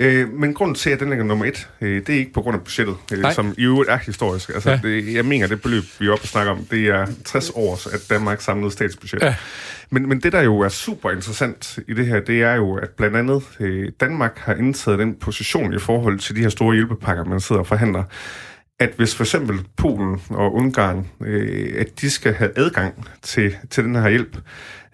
[0.00, 2.56] Øh, men grunden til, at den ligger nummer et, øh, det er ikke på grund
[2.56, 4.48] af budgettet, øh, som i øvrigt er historisk.
[4.48, 4.80] Altså, ja.
[4.82, 7.86] det, jeg mener, det beløb, vi er oppe og snakker om, det er 60 års,
[7.86, 9.22] at Danmark samlede statsbudget.
[9.22, 9.34] Ja.
[9.90, 12.90] Men, men det, der jo er super interessant i det her, det er jo, at
[12.90, 17.24] blandt andet øh, Danmark har indtaget den position i forhold til de her store hjælpepakker,
[17.24, 18.04] man sidder og forhandler,
[18.80, 23.84] at hvis for eksempel Polen og Ungarn, øh, at de skal have adgang til, til
[23.84, 24.36] den her hjælp,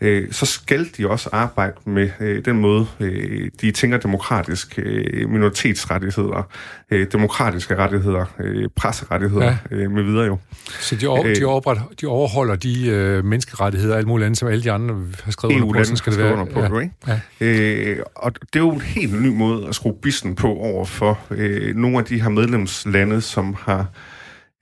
[0.01, 5.31] øh, så skal de også arbejde med øh, den måde, øh, de tænker demokratisk, øh,
[5.31, 6.49] minoritetsrettigheder,
[6.91, 9.77] øh, demokratiske rettigheder, øh, presserettigheder ja.
[9.77, 10.39] øh, med videre jo.
[10.81, 14.39] Så de, over, de, øh, overholder, de overholder de øh, menneskerettigheder og alt muligt andet,
[14.39, 14.95] som alle de andre
[15.25, 16.33] har skrevet under på, sådan skal det være.
[16.33, 16.81] Under på, ja.
[16.81, 16.95] ikke?
[17.07, 17.21] Ja.
[17.41, 21.19] Øh, og det er jo en helt ny måde at skrue bissen på over for
[21.31, 23.87] øh, nogle af de her medlemslande, som har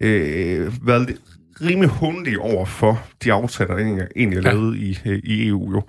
[0.03, 1.17] øh, været
[1.61, 4.83] rimelig hundige over for de aftaler, der egentlig er lavet ja.
[4.83, 5.73] i, øh, i EU.
[5.73, 5.83] Jo.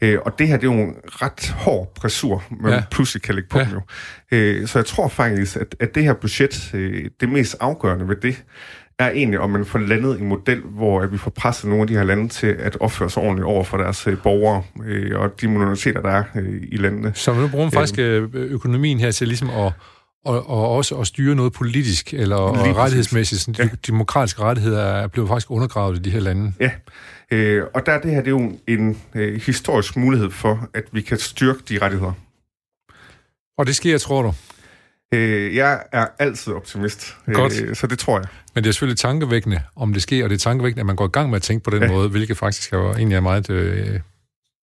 [0.00, 2.82] Øh, og det her, det er jo en ret hård pressur, man ja.
[2.90, 3.68] pludselig kan lægge på ja.
[3.72, 3.80] jo.
[4.30, 6.70] Øh, så jeg tror faktisk, at, at det her budget,
[7.20, 8.44] det mest afgørende ved det,
[9.00, 11.86] er egentlig, om man får landet en model, hvor at vi får presset nogle af
[11.86, 15.40] de her lande til at opføre sig ordentligt over for deres øh, borgere øh, og
[15.40, 17.12] de minoriteter, der er øh, i landene.
[17.14, 19.72] Så nu bruger man faktisk øh, økonomien her til ligesom at
[20.24, 23.40] og, og også at styre noget politisk eller og rettighedsmæssigt.
[23.40, 23.64] Sådan, ja.
[23.64, 26.52] De demokratiske rettigheder er blevet faktisk undergravet i de her lande.
[26.60, 26.70] Ja,
[27.30, 30.84] øh, og der er det her det er jo en øh, historisk mulighed for, at
[30.92, 32.12] vi kan styrke de rettigheder.
[33.58, 34.34] Og det sker, tror du?
[35.14, 37.62] Øh, jeg er altid optimist, Godt.
[37.62, 38.26] Øh, så det tror jeg.
[38.54, 41.04] Men det er selvfølgelig tankevækkende, om det sker, og det er tankevækkende, at man går
[41.04, 41.88] i gang med at tænke på den ja.
[41.88, 44.00] måde, hvilket faktisk er egentlig er meget øh,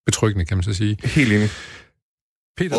[0.06, 0.98] betryggende, kan man så sige.
[1.04, 1.48] Helt enig.
[2.56, 2.76] Peter.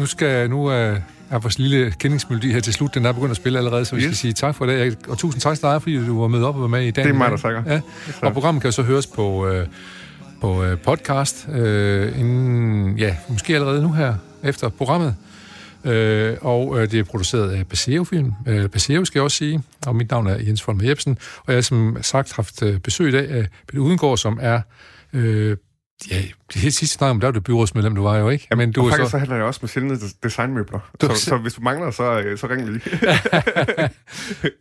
[0.00, 0.96] Nu skal nu er,
[1.30, 2.94] er vores lille kendingsmelodi her til slut.
[2.94, 4.04] Den er begyndt at spille allerede, så vi yes.
[4.04, 4.98] skal sige tak for det.
[5.08, 7.04] Og tusind tak til dig, fordi du var med op og var med i dag.
[7.04, 7.62] Det er mig, der takker.
[7.66, 7.80] Ja.
[8.22, 9.66] Og programmet kan jo så høres på, øh,
[10.40, 15.16] på øh, podcast, øh, inden, ja, måske allerede nu her, efter programmet.
[15.84, 18.32] Øh, og øh, det er produceret af Baseo Film.
[18.46, 21.56] Øh, Baseo skal jeg også sige, og mit navn er Jens Folmer Jebsen, og jeg
[21.56, 24.60] har som sagt haft øh, besøg i dag af Peter Udengård, som er
[25.12, 25.56] øh,
[26.10, 26.22] Ja,
[26.54, 28.46] det sidste snak om, der var det byrådsmedlem, du var jo, ikke?
[28.50, 29.10] Ja, men du og faktisk så...
[29.10, 30.78] så handler jeg også med sjældne designmøbler.
[31.00, 31.06] Du...
[31.14, 32.80] Så, så, hvis du mangler, så, øh, så ring lige.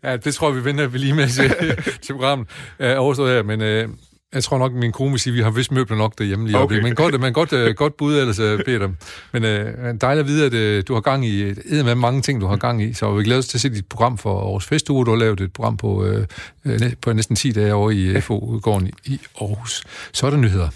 [0.09, 1.53] ja, det tror jeg, vi venter lige med til,
[2.01, 2.47] til programmet.
[2.79, 3.95] Overstået her, men uh,
[4.33, 6.57] jeg tror nok, min kone vil sige, at vi har vist møbler nok derhjemme lige
[6.57, 6.79] okay.
[6.81, 8.89] Men godt, men godt, uh, godt bud ellers, uh, Peter.
[9.33, 12.41] Men uh, dejligt at vide, at uh, du har gang i uh, med mange ting,
[12.41, 12.93] du har gang i.
[12.93, 15.05] Så vi glæder os til at se dit program for vores festuge.
[15.05, 16.05] Du har lavet et program på,
[16.65, 19.83] uh, på næsten 10 dage over i FO-udgården i Aarhus.
[20.13, 20.69] Så er der nyheder.